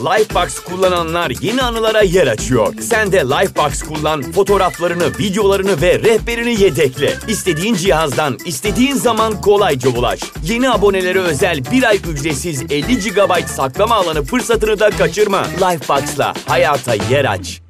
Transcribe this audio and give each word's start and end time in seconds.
Lifebox 0.00 0.58
kullananlar 0.58 1.32
yeni 1.40 1.62
anılara 1.62 2.02
yer 2.02 2.26
açıyor. 2.26 2.74
Sen 2.80 3.12
de 3.12 3.16
Lifebox 3.16 3.82
kullan, 3.82 4.22
fotoğraflarını, 4.22 5.18
videolarını 5.18 5.82
ve 5.82 5.98
rehberini 5.98 6.62
yedekle. 6.62 7.12
İstediğin 7.28 7.74
cihazdan, 7.74 8.38
istediğin 8.46 8.94
zaman 8.94 9.40
kolayca 9.40 9.90
ulaş. 9.98 10.20
Yeni 10.44 10.70
abonelere 10.70 11.18
özel 11.18 11.60
bir 11.72 11.82
ay 11.82 11.96
ücretsiz 11.96 12.62
50 12.62 12.98
GB 12.98 13.46
saklama 13.46 13.94
alanı 13.94 14.22
fırsatını 14.22 14.80
da 14.80 14.90
kaçırma. 14.90 15.42
Lifebox'la 15.42 16.34
hayata 16.46 16.94
yer 16.94 17.24
aç. 17.24 17.62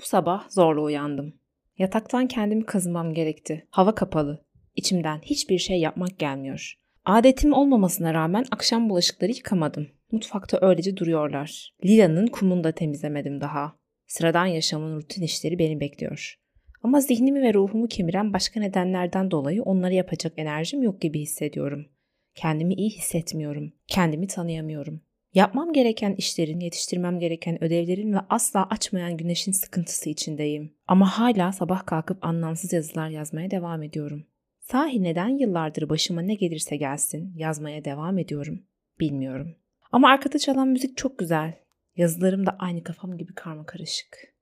Bu 0.00 0.06
sabah 0.06 0.50
zorla 0.50 0.80
uyandım. 0.80 1.34
Yataktan 1.78 2.26
kendimi 2.26 2.66
kazımam 2.66 3.14
gerekti. 3.14 3.66
Hava 3.70 3.94
kapalı. 3.94 4.44
İçimden 4.76 5.20
hiçbir 5.22 5.58
şey 5.58 5.80
yapmak 5.80 6.18
gelmiyor. 6.18 6.74
Adetim 7.04 7.52
olmamasına 7.52 8.14
rağmen 8.14 8.44
akşam 8.50 8.90
bulaşıkları 8.90 9.32
yıkamadım. 9.32 9.88
Mutfakta 10.12 10.58
öylece 10.60 10.96
duruyorlar. 10.96 11.74
Lila'nın 11.84 12.26
kumunu 12.26 12.64
da 12.64 12.72
temizlemedim 12.72 13.40
daha. 13.40 13.78
Sıradan 14.06 14.46
yaşamın 14.46 14.96
rutin 14.96 15.22
işleri 15.22 15.58
beni 15.58 15.80
bekliyor. 15.80 16.34
Ama 16.82 17.00
zihnimi 17.00 17.42
ve 17.42 17.54
ruhumu 17.54 17.88
kemiren 17.88 18.32
başka 18.32 18.60
nedenlerden 18.60 19.30
dolayı 19.30 19.62
onları 19.62 19.94
yapacak 19.94 20.32
enerjim 20.36 20.82
yok 20.82 21.00
gibi 21.00 21.20
hissediyorum. 21.20 21.86
Kendimi 22.34 22.74
iyi 22.74 22.90
hissetmiyorum. 22.90 23.72
Kendimi 23.86 24.26
tanıyamıyorum. 24.26 25.00
Yapmam 25.34 25.72
gereken 25.72 26.14
işlerin, 26.14 26.60
yetiştirmem 26.60 27.18
gereken 27.18 27.64
ödevlerin 27.64 28.12
ve 28.12 28.18
asla 28.28 28.66
açmayan 28.70 29.16
güneşin 29.16 29.52
sıkıntısı 29.52 30.10
içindeyim. 30.10 30.74
Ama 30.86 31.18
hala 31.18 31.52
sabah 31.52 31.86
kalkıp 31.86 32.24
anlamsız 32.24 32.72
yazılar 32.72 33.08
yazmaya 33.08 33.50
devam 33.50 33.82
ediyorum. 33.82 34.26
Sahi 34.60 35.02
neden 35.02 35.38
yıllardır 35.38 35.88
başıma 35.88 36.22
ne 36.22 36.34
gelirse 36.34 36.76
gelsin 36.76 37.32
yazmaya 37.36 37.84
devam 37.84 38.18
ediyorum 38.18 38.62
bilmiyorum. 39.00 39.56
Ama 39.92 40.08
arkada 40.08 40.38
çalan 40.38 40.68
müzik 40.68 40.96
çok 40.96 41.18
güzel. 41.18 41.54
Yazılarım 41.96 42.46
da 42.46 42.56
aynı 42.58 42.82
kafam 42.84 43.18
gibi 43.18 43.34
karma 43.34 43.66
karışık. 43.66 44.34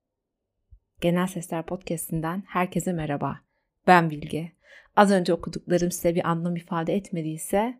Genel 1.01 1.27
Sesler 1.27 1.65
Podcast'inden 1.65 2.43
herkese 2.47 2.93
merhaba. 2.93 3.39
Ben 3.87 4.09
Bilge. 4.09 4.51
Az 4.95 5.11
önce 5.11 5.33
okuduklarım 5.33 5.91
size 5.91 6.15
bir 6.15 6.29
anlam 6.29 6.55
ifade 6.55 6.93
etmediyse 6.93 7.77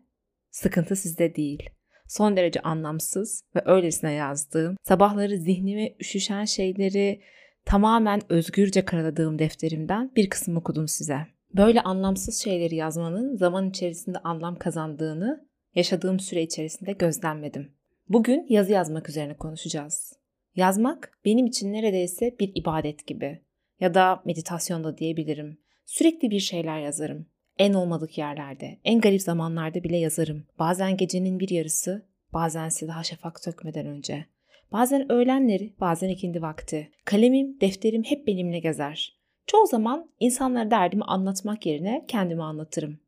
sıkıntı 0.50 0.96
sizde 0.96 1.34
değil. 1.34 1.70
Son 2.06 2.36
derece 2.36 2.60
anlamsız 2.60 3.42
ve 3.56 3.62
öylesine 3.64 4.12
yazdığım, 4.12 4.76
sabahları 4.84 5.36
zihnime 5.36 5.94
üşüşen 6.00 6.44
şeyleri 6.44 7.20
tamamen 7.64 8.20
özgürce 8.28 8.84
karaladığım 8.84 9.38
defterimden 9.38 10.12
bir 10.16 10.30
kısım 10.30 10.56
okudum 10.56 10.88
size. 10.88 11.26
Böyle 11.56 11.80
anlamsız 11.80 12.36
şeyleri 12.36 12.74
yazmanın 12.76 13.36
zaman 13.36 13.70
içerisinde 13.70 14.18
anlam 14.18 14.56
kazandığını 14.56 15.47
yaşadığım 15.74 16.20
süre 16.20 16.42
içerisinde 16.42 16.92
gözlemledim. 16.92 17.72
Bugün 18.08 18.46
yazı 18.48 18.72
yazmak 18.72 19.08
üzerine 19.08 19.34
konuşacağız. 19.34 20.12
Yazmak 20.56 21.18
benim 21.24 21.46
için 21.46 21.72
neredeyse 21.72 22.36
bir 22.40 22.52
ibadet 22.54 23.06
gibi 23.06 23.40
ya 23.80 23.94
da 23.94 24.22
meditasyon 24.24 24.84
da 24.84 24.98
diyebilirim. 24.98 25.58
Sürekli 25.86 26.30
bir 26.30 26.40
şeyler 26.40 26.80
yazarım. 26.80 27.26
En 27.58 27.72
olmadık 27.74 28.18
yerlerde, 28.18 28.78
en 28.84 29.00
garip 29.00 29.22
zamanlarda 29.22 29.84
bile 29.84 29.96
yazarım. 29.96 30.46
Bazen 30.58 30.96
gecenin 30.96 31.40
bir 31.40 31.48
yarısı, 31.48 32.06
bazense 32.32 32.88
daha 32.88 33.02
şafak 33.02 33.40
sökmeden 33.40 33.86
önce. 33.86 34.26
Bazen 34.72 35.12
öğlenleri, 35.12 35.74
bazen 35.80 36.08
ikindi 36.08 36.42
vakti. 36.42 36.90
Kalemim, 37.04 37.60
defterim 37.60 38.02
hep 38.02 38.26
benimle 38.26 38.58
gezer. 38.58 39.18
Çoğu 39.46 39.66
zaman 39.66 40.10
insanlara 40.20 40.70
derdimi 40.70 41.04
anlatmak 41.04 41.66
yerine 41.66 42.04
kendimi 42.08 42.42
anlatırım. 42.42 42.98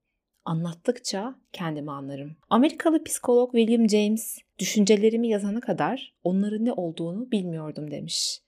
Anlattıkça 0.50 1.34
kendimi 1.52 1.92
anlarım. 1.92 2.36
Amerikalı 2.50 3.04
psikolog 3.04 3.52
William 3.52 3.88
James, 3.88 4.38
düşüncelerimi 4.58 5.28
yazana 5.28 5.60
kadar 5.60 6.14
onların 6.24 6.64
ne 6.64 6.72
olduğunu 6.72 7.30
bilmiyordum 7.30 7.90
demiş. 7.90 8.40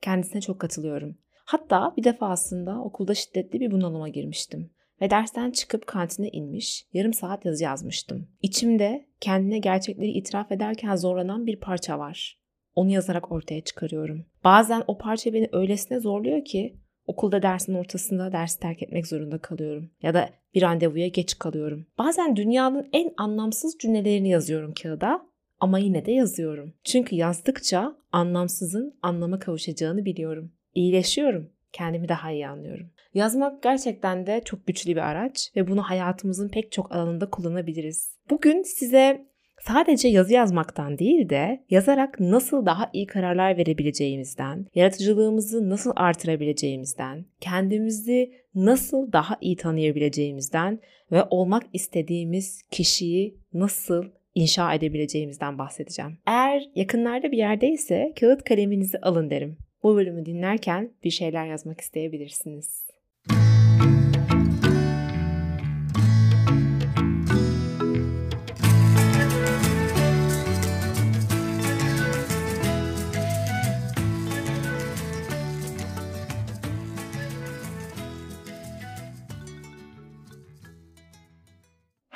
Kendisine 0.00 0.40
çok 0.40 0.60
katılıyorum. 0.60 1.18
Hatta 1.44 1.94
bir 1.96 2.04
defasında 2.04 2.80
okulda 2.80 3.14
şiddetli 3.14 3.60
bir 3.60 3.70
bunalıma 3.70 4.08
girmiştim 4.08 4.70
ve 5.00 5.10
dersten 5.10 5.50
çıkıp 5.50 5.86
kantine 5.86 6.28
inmiş, 6.28 6.86
yarım 6.92 7.12
saat 7.12 7.44
yazı 7.44 7.64
yazmıştım. 7.64 8.28
İçimde 8.42 9.08
kendine 9.20 9.58
gerçekleri 9.58 10.10
itiraf 10.10 10.52
ederken 10.52 10.96
zorlanan 10.96 11.46
bir 11.46 11.60
parça 11.60 11.98
var. 11.98 12.38
Onu 12.74 12.90
yazarak 12.90 13.32
ortaya 13.32 13.60
çıkarıyorum. 13.60 14.26
Bazen 14.44 14.82
o 14.86 14.98
parça 14.98 15.32
beni 15.32 15.48
öylesine 15.52 16.00
zorluyor 16.00 16.44
ki 16.44 16.76
Okulda 17.08 17.42
dersin 17.42 17.74
ortasında 17.74 18.32
dersi 18.32 18.60
terk 18.60 18.82
etmek 18.82 19.06
zorunda 19.06 19.38
kalıyorum. 19.38 19.90
Ya 20.02 20.14
da 20.14 20.30
bir 20.54 20.62
randevuya 20.62 21.08
geç 21.08 21.38
kalıyorum. 21.38 21.86
Bazen 21.98 22.36
dünyanın 22.36 22.88
en 22.92 23.12
anlamsız 23.16 23.78
cümlelerini 23.78 24.28
yazıyorum 24.28 24.74
kağıda 24.82 25.26
ama 25.60 25.78
yine 25.78 26.06
de 26.06 26.12
yazıyorum. 26.12 26.74
Çünkü 26.84 27.16
yazdıkça 27.16 27.96
anlamsızın 28.12 28.98
anlama 29.02 29.38
kavuşacağını 29.38 30.04
biliyorum. 30.04 30.52
İyileşiyorum. 30.74 31.50
Kendimi 31.72 32.08
daha 32.08 32.32
iyi 32.32 32.48
anlıyorum. 32.48 32.90
Yazmak 33.14 33.62
gerçekten 33.62 34.26
de 34.26 34.42
çok 34.44 34.66
güçlü 34.66 34.90
bir 34.90 35.10
araç 35.10 35.50
ve 35.56 35.68
bunu 35.68 35.82
hayatımızın 35.82 36.48
pek 36.48 36.72
çok 36.72 36.92
alanında 36.92 37.30
kullanabiliriz. 37.30 38.18
Bugün 38.30 38.62
size 38.62 39.26
sadece 39.68 40.08
yazı 40.08 40.32
yazmaktan 40.34 40.98
değil 40.98 41.28
de 41.28 41.64
yazarak 41.70 42.20
nasıl 42.20 42.66
daha 42.66 42.90
iyi 42.92 43.06
kararlar 43.06 43.56
verebileceğimizden, 43.56 44.66
yaratıcılığımızı 44.74 45.70
nasıl 45.70 45.92
artırabileceğimizden, 45.96 47.24
kendimizi 47.40 48.32
nasıl 48.54 49.12
daha 49.12 49.38
iyi 49.40 49.56
tanıyabileceğimizden 49.56 50.80
ve 51.12 51.24
olmak 51.30 51.62
istediğimiz 51.72 52.62
kişiyi 52.70 53.38
nasıl 53.54 54.04
inşa 54.34 54.74
edebileceğimizden 54.74 55.58
bahsedeceğim. 55.58 56.18
Eğer 56.26 56.62
yakınlarda 56.74 57.32
bir 57.32 57.38
yerdeyse 57.38 58.12
kağıt 58.20 58.44
kaleminizi 58.44 58.98
alın 58.98 59.30
derim. 59.30 59.58
Bu 59.82 59.96
bölümü 59.96 60.26
dinlerken 60.26 60.90
bir 61.04 61.10
şeyler 61.10 61.46
yazmak 61.46 61.80
isteyebilirsiniz. 61.80 62.87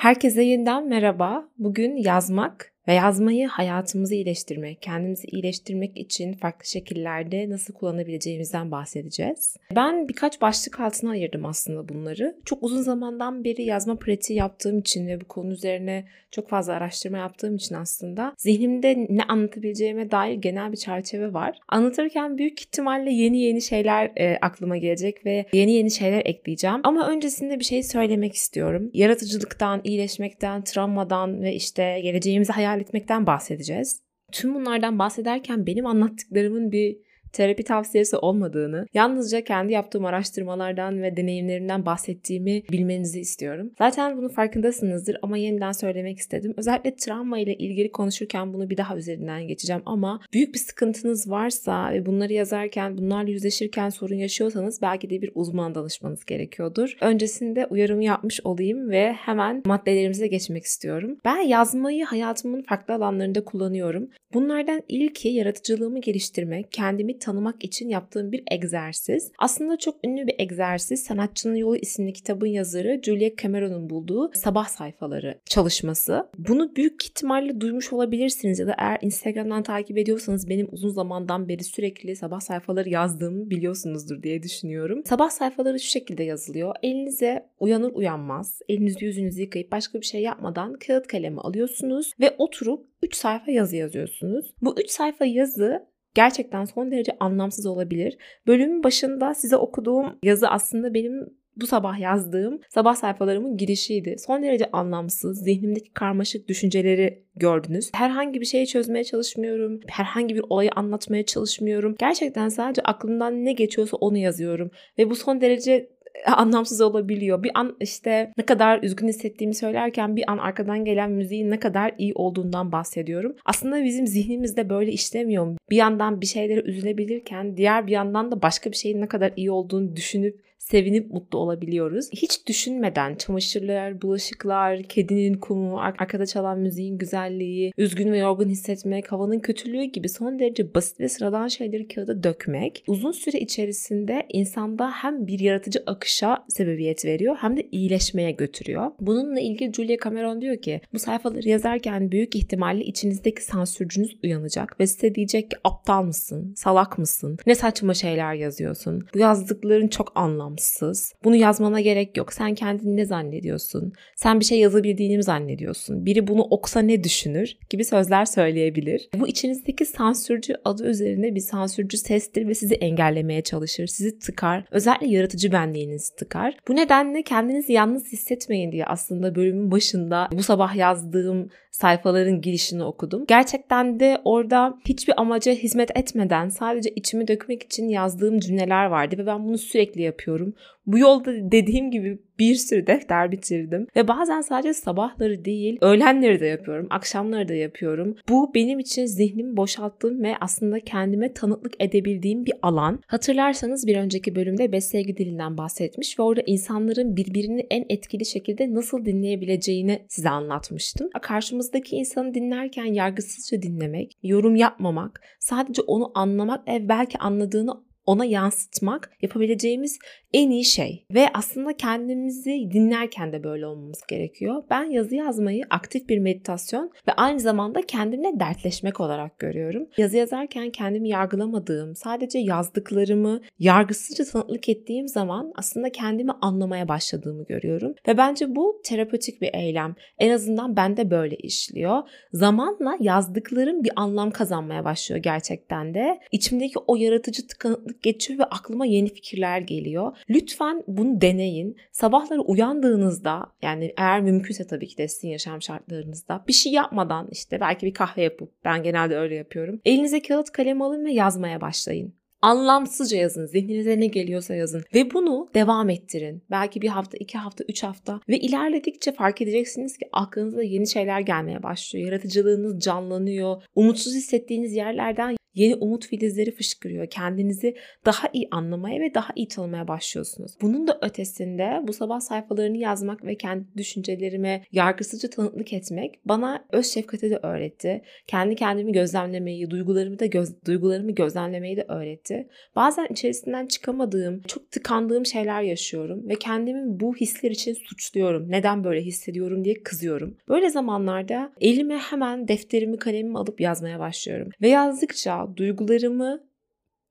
Herkese 0.02 0.42
yeniden 0.42 0.88
merhaba. 0.88 1.48
Bugün 1.58 1.96
yazmak 1.96 2.71
ve 2.88 2.92
yazmayı 2.92 3.48
hayatımızı 3.48 4.14
iyileştirmek, 4.14 4.82
kendimizi 4.82 5.26
iyileştirmek 5.26 5.96
için 5.96 6.32
farklı 6.32 6.66
şekillerde 6.66 7.50
nasıl 7.50 7.74
kullanabileceğimizden 7.74 8.70
bahsedeceğiz. 8.70 9.56
Ben 9.74 10.08
birkaç 10.08 10.40
başlık 10.40 10.80
altına 10.80 11.10
ayırdım 11.10 11.44
aslında 11.44 11.88
bunları. 11.88 12.36
Çok 12.44 12.62
uzun 12.62 12.82
zamandan 12.82 13.44
beri 13.44 13.62
yazma 13.62 13.96
pratiği 13.96 14.38
yaptığım 14.38 14.78
için 14.78 15.06
ve 15.06 15.20
bu 15.20 15.24
konu 15.24 15.52
üzerine 15.52 16.04
çok 16.30 16.48
fazla 16.48 16.72
araştırma 16.72 17.18
yaptığım 17.18 17.56
için 17.56 17.74
aslında 17.74 18.34
zihnimde 18.38 19.06
ne 19.08 19.22
anlatabileceğime 19.22 20.10
dair 20.10 20.34
genel 20.34 20.72
bir 20.72 20.76
çerçeve 20.76 21.32
var. 21.32 21.58
Anlatırken 21.68 22.38
büyük 22.38 22.60
ihtimalle 22.60 23.12
yeni 23.12 23.40
yeni 23.40 23.62
şeyler 23.62 24.12
e, 24.16 24.38
aklıma 24.40 24.76
gelecek 24.76 25.26
ve 25.26 25.46
yeni 25.52 25.72
yeni 25.72 25.90
şeyler 25.90 26.22
ekleyeceğim. 26.24 26.80
Ama 26.84 27.08
öncesinde 27.08 27.58
bir 27.58 27.64
şey 27.64 27.82
söylemek 27.82 28.34
istiyorum. 28.34 28.90
Yaratıcılıktan, 28.94 29.80
iyileşmekten, 29.84 30.64
travmadan 30.64 31.42
ve 31.42 31.54
işte 31.54 32.00
geleceğimizi 32.02 32.52
hayal 32.52 32.71
hayal 32.72 32.80
etmekten 32.80 33.26
bahsedeceğiz. 33.26 34.02
Tüm 34.32 34.54
bunlardan 34.54 34.98
bahsederken 34.98 35.66
benim 35.66 35.86
anlattıklarımın 35.86 36.72
bir 36.72 36.98
terapi 37.32 37.64
tavsiyesi 37.64 38.16
olmadığını, 38.16 38.86
yalnızca 38.94 39.44
kendi 39.44 39.72
yaptığım 39.72 40.04
araştırmalardan 40.04 41.02
ve 41.02 41.16
deneyimlerimden 41.16 41.86
bahsettiğimi 41.86 42.62
bilmenizi 42.70 43.20
istiyorum. 43.20 43.70
Zaten 43.78 44.16
bunu 44.16 44.28
farkındasınızdır 44.28 45.16
ama 45.22 45.36
yeniden 45.36 45.72
söylemek 45.72 46.18
istedim. 46.18 46.54
Özellikle 46.56 46.96
travma 46.96 47.38
ile 47.38 47.54
ilgili 47.54 47.92
konuşurken 47.92 48.52
bunu 48.52 48.70
bir 48.70 48.76
daha 48.76 48.96
üzerinden 48.96 49.46
geçeceğim 49.48 49.82
ama 49.86 50.20
büyük 50.32 50.54
bir 50.54 50.58
sıkıntınız 50.58 51.30
varsa 51.30 51.92
ve 51.92 52.06
bunları 52.06 52.32
yazarken, 52.32 52.98
bunlarla 52.98 53.30
yüzleşirken 53.30 53.88
sorun 53.88 54.14
yaşıyorsanız 54.14 54.82
belki 54.82 55.10
de 55.10 55.22
bir 55.22 55.32
uzman 55.34 55.74
danışmanız 55.74 56.24
gerekiyordur. 56.24 56.96
Öncesinde 57.00 57.66
uyarımı 57.66 58.04
yapmış 58.04 58.40
olayım 58.44 58.90
ve 58.90 59.12
hemen 59.12 59.62
maddelerimize 59.66 60.26
geçmek 60.26 60.64
istiyorum. 60.64 61.18
Ben 61.24 61.38
yazmayı 61.38 62.04
hayatımın 62.04 62.62
farklı 62.62 62.94
alanlarında 62.94 63.44
kullanıyorum. 63.44 64.08
Bunlardan 64.34 64.82
ilki 64.88 65.28
yaratıcılığımı 65.28 66.00
geliştirmek, 66.00 66.72
kendimi 66.72 67.18
tanımak 67.22 67.64
için 67.64 67.88
yaptığım 67.88 68.32
bir 68.32 68.42
egzersiz. 68.50 69.32
Aslında 69.38 69.76
çok 69.76 70.06
ünlü 70.06 70.26
bir 70.26 70.34
egzersiz. 70.38 71.02
Sanatçının 71.02 71.54
Yolu 71.54 71.76
isimli 71.76 72.12
kitabın 72.12 72.46
yazarı 72.46 73.00
Julia 73.02 73.30
Cameron'un 73.42 73.90
bulduğu 73.90 74.30
sabah 74.34 74.68
sayfaları 74.68 75.38
çalışması. 75.46 76.28
Bunu 76.38 76.76
büyük 76.76 77.04
ihtimalle 77.04 77.60
duymuş 77.60 77.92
olabilirsiniz 77.92 78.58
ya 78.58 78.66
da 78.66 78.74
eğer 78.78 78.98
Instagram'dan 79.02 79.62
takip 79.62 79.98
ediyorsanız 79.98 80.48
benim 80.48 80.68
uzun 80.72 80.88
zamandan 80.88 81.48
beri 81.48 81.64
sürekli 81.64 82.16
sabah 82.16 82.40
sayfaları 82.40 82.88
yazdığımı 82.88 83.50
biliyorsunuzdur 83.50 84.22
diye 84.22 84.42
düşünüyorum. 84.42 85.02
Sabah 85.06 85.30
sayfaları 85.30 85.80
şu 85.80 85.88
şekilde 85.88 86.22
yazılıyor. 86.22 86.74
Elinize 86.82 87.46
uyanır 87.60 87.92
uyanmaz 87.94 88.60
elinizi 88.68 89.04
yüzünüzü 89.04 89.40
yıkayıp 89.40 89.72
başka 89.72 90.00
bir 90.00 90.06
şey 90.06 90.22
yapmadan 90.22 90.74
kağıt 90.74 91.06
kalemi 91.06 91.40
alıyorsunuz 91.40 92.12
ve 92.20 92.34
oturup 92.38 92.86
3 93.02 93.14
sayfa 93.14 93.50
yazı 93.50 93.76
yazıyorsunuz. 93.76 94.54
Bu 94.62 94.80
3 94.80 94.90
sayfa 94.90 95.24
yazı 95.24 95.86
gerçekten 96.14 96.64
son 96.64 96.90
derece 96.90 97.16
anlamsız 97.20 97.66
olabilir. 97.66 98.18
Bölümün 98.46 98.84
başında 98.84 99.34
size 99.34 99.56
okuduğum 99.56 100.18
yazı 100.22 100.48
aslında 100.48 100.94
benim 100.94 101.42
bu 101.56 101.66
sabah 101.66 101.98
yazdığım 101.98 102.60
sabah 102.68 102.94
sayfalarımın 102.94 103.56
girişiydi. 103.56 104.16
Son 104.18 104.42
derece 104.42 104.70
anlamsız, 104.70 105.44
zihnimdeki 105.44 105.92
karmaşık 105.92 106.48
düşünceleri 106.48 107.24
gördünüz. 107.36 107.90
Herhangi 107.94 108.40
bir 108.40 108.46
şeyi 108.46 108.66
çözmeye 108.66 109.04
çalışmıyorum. 109.04 109.80
Herhangi 109.88 110.34
bir 110.34 110.44
olayı 110.48 110.70
anlatmaya 110.76 111.26
çalışmıyorum. 111.26 111.96
Gerçekten 111.98 112.48
sadece 112.48 112.82
aklımdan 112.82 113.44
ne 113.44 113.52
geçiyorsa 113.52 113.96
onu 113.96 114.16
yazıyorum. 114.18 114.70
Ve 114.98 115.10
bu 115.10 115.14
son 115.14 115.40
derece 115.40 115.88
anlamsız 116.26 116.80
olabiliyor. 116.80 117.42
Bir 117.42 117.50
an 117.54 117.76
işte 117.80 118.32
ne 118.38 118.46
kadar 118.46 118.82
üzgün 118.82 119.08
hissettiğimi 119.08 119.54
söylerken 119.54 120.16
bir 120.16 120.30
an 120.30 120.38
arkadan 120.38 120.84
gelen 120.84 121.10
müziğin 121.10 121.50
ne 121.50 121.60
kadar 121.60 121.94
iyi 121.98 122.12
olduğundan 122.14 122.72
bahsediyorum. 122.72 123.36
Aslında 123.44 123.84
bizim 123.84 124.06
zihnimizde 124.06 124.68
böyle 124.70 124.92
işlemiyor. 124.92 125.56
Bir 125.70 125.76
yandan 125.76 126.20
bir 126.20 126.26
şeylere 126.26 126.60
üzülebilirken 126.60 127.56
diğer 127.56 127.86
bir 127.86 127.92
yandan 127.92 128.32
da 128.32 128.42
başka 128.42 128.70
bir 128.70 128.76
şeyin 128.76 129.00
ne 129.00 129.08
kadar 129.08 129.32
iyi 129.36 129.50
olduğunu 129.50 129.96
düşünüp 129.96 130.51
sevinip 130.70 131.10
mutlu 131.12 131.38
olabiliyoruz. 131.38 132.08
Hiç 132.12 132.46
düşünmeden 132.46 133.14
çamaşırlar, 133.14 134.02
bulaşıklar, 134.02 134.82
kedinin 134.82 135.34
kumu, 135.34 135.80
arkada 135.80 136.26
çalan 136.26 136.58
müziğin 136.58 136.98
güzelliği, 136.98 137.72
üzgün 137.78 138.12
ve 138.12 138.18
yorgun 138.18 138.48
hissetmek, 138.48 139.12
havanın 139.12 139.40
kötülüğü 139.40 139.84
gibi 139.84 140.08
son 140.08 140.38
derece 140.38 140.74
basit 140.74 141.00
ve 141.00 141.08
sıradan 141.08 141.48
şeyleri 141.48 141.88
kağıda 141.88 142.22
dökmek 142.22 142.84
uzun 142.86 143.12
süre 143.12 143.38
içerisinde 143.38 144.26
insanda 144.28 144.90
hem 144.90 145.26
bir 145.26 145.40
yaratıcı 145.40 145.82
akışa 145.86 146.44
sebebiyet 146.48 147.04
veriyor 147.04 147.36
hem 147.40 147.56
de 147.56 147.68
iyileşmeye 147.72 148.30
götürüyor. 148.30 148.90
Bununla 149.00 149.40
ilgili 149.40 149.72
Julia 149.72 149.96
Cameron 150.04 150.40
diyor 150.40 150.56
ki 150.56 150.80
bu 150.92 150.98
sayfaları 150.98 151.48
yazarken 151.48 152.12
büyük 152.12 152.36
ihtimalle 152.36 152.84
içinizdeki 152.84 153.44
sansürcünüz 153.44 154.16
uyanacak 154.24 154.80
ve 154.80 154.86
size 154.86 155.14
diyecek 155.14 155.50
ki 155.50 155.56
aptal 155.64 156.02
mısın, 156.02 156.54
salak 156.56 156.98
mısın, 156.98 157.38
ne 157.46 157.54
saçma 157.54 157.94
şeyler 157.94 158.34
yazıyorsun, 158.34 159.06
bu 159.14 159.18
yazdıkların 159.18 159.88
çok 159.88 160.12
anlamlı 160.14 160.51
anlamsız. 160.52 161.14
Bunu 161.24 161.36
yazmana 161.36 161.80
gerek 161.80 162.16
yok. 162.16 162.32
Sen 162.32 162.54
kendini 162.54 162.96
ne 162.96 163.04
zannediyorsun? 163.04 163.92
Sen 164.16 164.40
bir 164.40 164.44
şey 164.44 164.58
yazabildiğini 164.58 165.16
mi 165.16 165.22
zannediyorsun? 165.22 166.06
Biri 166.06 166.26
bunu 166.26 166.42
okusa 166.42 166.80
ne 166.80 167.04
düşünür? 167.04 167.56
Gibi 167.70 167.84
sözler 167.84 168.24
söyleyebilir. 168.24 169.08
Bu 169.14 169.28
içinizdeki 169.28 169.86
sansürcü 169.86 170.54
adı 170.64 170.86
üzerine 170.86 171.34
bir 171.34 171.40
sansürcü 171.40 171.96
sestir 171.96 172.48
ve 172.48 172.54
sizi 172.54 172.74
engellemeye 172.74 173.42
çalışır. 173.42 173.86
Sizi 173.86 174.18
tıkar. 174.18 174.64
Özellikle 174.70 175.06
yaratıcı 175.06 175.52
benliğinizi 175.52 176.16
tıkar. 176.16 176.56
Bu 176.68 176.76
nedenle 176.76 177.22
kendinizi 177.22 177.72
yalnız 177.72 178.12
hissetmeyin 178.12 178.72
diye 178.72 178.84
aslında 178.84 179.34
bölümün 179.34 179.70
başında 179.70 180.28
bu 180.32 180.42
sabah 180.42 180.76
yazdığım 180.76 181.50
sayfaların 181.72 182.40
girişini 182.40 182.84
okudum. 182.84 183.24
Gerçekten 183.28 184.00
de 184.00 184.20
orada 184.24 184.78
hiçbir 184.88 185.20
amaca 185.20 185.52
hizmet 185.52 185.96
etmeden 185.96 186.48
sadece 186.48 186.90
içimi 186.90 187.28
dökmek 187.28 187.62
için 187.62 187.88
yazdığım 187.88 188.38
cümleler 188.38 188.86
vardı 188.86 189.18
ve 189.18 189.26
ben 189.26 189.44
bunu 189.44 189.58
sürekli 189.58 190.02
yapıyorum. 190.02 190.54
Bu 190.86 190.98
yolda 190.98 191.32
dediğim 191.52 191.90
gibi 191.90 192.18
bir 192.38 192.54
sürü 192.54 192.86
defter 192.86 193.32
bitirdim. 193.32 193.86
Ve 193.96 194.08
bazen 194.08 194.40
sadece 194.40 194.74
sabahları 194.74 195.44
değil, 195.44 195.78
öğlenleri 195.80 196.40
de 196.40 196.46
yapıyorum, 196.46 196.86
akşamları 196.90 197.48
da 197.48 197.54
yapıyorum. 197.54 198.16
Bu 198.28 198.54
benim 198.54 198.78
için 198.78 199.06
zihnimi 199.06 199.56
boşalttığım 199.56 200.22
ve 200.22 200.34
aslında 200.40 200.80
kendime 200.80 201.32
tanıklık 201.32 201.72
edebildiğim 201.80 202.46
bir 202.46 202.54
alan. 202.62 203.00
Hatırlarsanız 203.06 203.86
bir 203.86 203.96
önceki 203.96 204.34
bölümde 204.34 204.72
beslengi 204.72 205.16
dilinden 205.16 205.58
bahsetmiş 205.58 206.18
ve 206.18 206.22
orada 206.22 206.42
insanların 206.46 207.16
birbirini 207.16 207.66
en 207.70 207.84
etkili 207.88 208.26
şekilde 208.26 208.74
nasıl 208.74 209.04
dinleyebileceğini 209.04 210.02
size 210.08 210.28
anlatmıştım. 210.28 211.10
Karşımızdaki 211.22 211.96
insanı 211.96 212.34
dinlerken 212.34 212.84
yargısızca 212.84 213.62
dinlemek, 213.62 214.12
yorum 214.22 214.56
yapmamak, 214.56 215.20
sadece 215.40 215.82
onu 215.82 216.12
anlamak 216.14 216.68
ve 216.68 216.88
belki 216.88 217.18
anladığını 217.18 217.72
ona 218.06 218.24
yansıtmak 218.24 219.10
yapabileceğimiz 219.22 219.98
en 220.32 220.50
iyi 220.50 220.64
şey. 220.64 221.04
Ve 221.10 221.26
aslında 221.34 221.76
kendimizi 221.76 222.70
dinlerken 222.72 223.32
de 223.32 223.44
böyle 223.44 223.66
olmamız 223.66 224.00
gerekiyor. 224.08 224.62
Ben 224.70 224.84
yazı 224.84 225.14
yazmayı 225.14 225.64
aktif 225.70 226.08
bir 226.08 226.18
meditasyon 226.18 226.90
ve 227.08 227.12
aynı 227.12 227.40
zamanda 227.40 227.82
kendimle 227.82 228.40
dertleşmek 228.40 229.00
olarak 229.00 229.38
görüyorum. 229.38 229.86
Yazı 229.96 230.16
yazarken 230.16 230.70
kendimi 230.70 231.08
yargılamadığım, 231.08 231.96
sadece 231.96 232.38
yazdıklarımı 232.38 233.40
yargısızca 233.58 234.24
tanıklık 234.24 234.68
ettiğim 234.68 235.08
zaman 235.08 235.52
aslında 235.54 235.92
kendimi 235.92 236.32
anlamaya 236.40 236.88
başladığımı 236.88 237.44
görüyorum. 237.44 237.94
Ve 238.08 238.16
bence 238.16 238.56
bu 238.56 238.80
terapötik 238.84 239.42
bir 239.42 239.54
eylem. 239.54 239.94
En 240.18 240.30
azından 240.30 240.76
bende 240.76 241.10
böyle 241.10 241.36
işliyor. 241.36 242.02
Zamanla 242.32 242.96
yazdıklarım 243.00 243.84
bir 243.84 243.92
anlam 243.96 244.30
kazanmaya 244.30 244.84
başlıyor 244.84 245.22
gerçekten 245.22 245.94
de. 245.94 246.20
İçimdeki 246.32 246.78
o 246.86 246.96
yaratıcı 246.96 247.46
tıkanıklık 247.46 248.02
geçiyor 248.02 248.38
ve 248.38 248.44
aklıma 248.44 248.86
yeni 248.86 249.08
fikirler 249.08 249.58
geliyor. 249.58 250.16
Lütfen 250.30 250.82
bunu 250.86 251.20
deneyin. 251.20 251.76
Sabahları 251.92 252.40
uyandığınızda 252.40 253.46
yani 253.62 253.92
eğer 253.96 254.20
mümkünse 254.20 254.66
tabii 254.66 254.86
ki 254.86 254.98
de 254.98 255.08
sizin 255.08 255.28
yaşam 255.28 255.62
şartlarınızda 255.62 256.44
bir 256.48 256.52
şey 256.52 256.72
yapmadan 256.72 257.28
işte 257.32 257.60
belki 257.60 257.86
bir 257.86 257.94
kahve 257.94 258.22
yapıp 258.22 258.64
ben 258.64 258.82
genelde 258.82 259.16
öyle 259.16 259.34
yapıyorum. 259.34 259.80
Elinize 259.84 260.22
kağıt 260.22 260.50
kalem 260.50 260.82
alın 260.82 261.04
ve 261.04 261.12
yazmaya 261.12 261.60
başlayın. 261.60 262.14
Anlamsızca 262.42 263.18
yazın. 263.18 263.46
Zihninize 263.46 264.00
ne 264.00 264.06
geliyorsa 264.06 264.54
yazın. 264.54 264.84
Ve 264.94 265.14
bunu 265.14 265.48
devam 265.54 265.90
ettirin. 265.90 266.42
Belki 266.50 266.82
bir 266.82 266.88
hafta, 266.88 267.16
iki 267.20 267.38
hafta, 267.38 267.64
üç 267.68 267.82
hafta. 267.82 268.20
Ve 268.28 268.38
ilerledikçe 268.38 269.12
fark 269.12 269.42
edeceksiniz 269.42 269.98
ki 269.98 270.08
aklınıza 270.12 270.62
yeni 270.62 270.88
şeyler 270.88 271.20
gelmeye 271.20 271.62
başlıyor. 271.62 272.06
Yaratıcılığınız 272.06 272.80
canlanıyor. 272.80 273.62
Umutsuz 273.74 274.14
hissettiğiniz 274.14 274.72
yerlerden 274.74 275.36
yeni 275.54 275.74
umut 275.74 276.06
filizleri 276.06 276.50
fışkırıyor. 276.50 277.06
Kendinizi 277.06 277.74
daha 278.06 278.28
iyi 278.32 278.48
anlamaya 278.50 279.00
ve 279.00 279.14
daha 279.14 279.32
iyi 279.36 279.48
tanımaya 279.48 279.88
başlıyorsunuz. 279.88 280.52
Bunun 280.62 280.88
da 280.88 280.98
ötesinde 281.02 281.80
bu 281.86 281.92
sabah 281.92 282.20
sayfalarını 282.20 282.76
yazmak 282.76 283.24
ve 283.24 283.36
kendi 283.36 283.64
düşüncelerime 283.76 284.64
yargısızca 284.72 285.30
tanıklık 285.30 285.72
etmek 285.72 286.20
bana 286.24 286.64
öz 286.72 286.86
şefkati 286.86 287.30
de 287.30 287.36
öğretti. 287.42 288.02
Kendi 288.26 288.54
kendimi 288.54 288.92
gözlemlemeyi, 288.92 289.70
duygularımı 289.70 290.18
da 290.18 290.26
göz, 290.26 290.64
duygularımı 290.64 291.10
gözlemlemeyi 291.10 291.76
de 291.76 291.84
öğretti. 291.88 292.48
Bazen 292.76 293.06
içerisinden 293.10 293.66
çıkamadığım, 293.66 294.42
çok 294.42 294.70
tıkandığım 294.70 295.26
şeyler 295.26 295.62
yaşıyorum 295.62 296.28
ve 296.28 296.34
kendimi 296.34 297.00
bu 297.00 297.16
hisler 297.16 297.50
için 297.50 297.74
suçluyorum. 297.74 298.50
Neden 298.50 298.84
böyle 298.84 299.00
hissediyorum 299.00 299.64
diye 299.64 299.82
kızıyorum. 299.82 300.36
Böyle 300.48 300.70
zamanlarda 300.70 301.52
elime 301.60 301.98
hemen 301.98 302.48
defterimi, 302.48 302.98
kalemimi 302.98 303.38
alıp 303.38 303.60
yazmaya 303.60 303.98
başlıyorum. 303.98 304.50
Ve 304.62 304.68
yazdıkça 304.68 305.41
duygularımı 305.56 306.52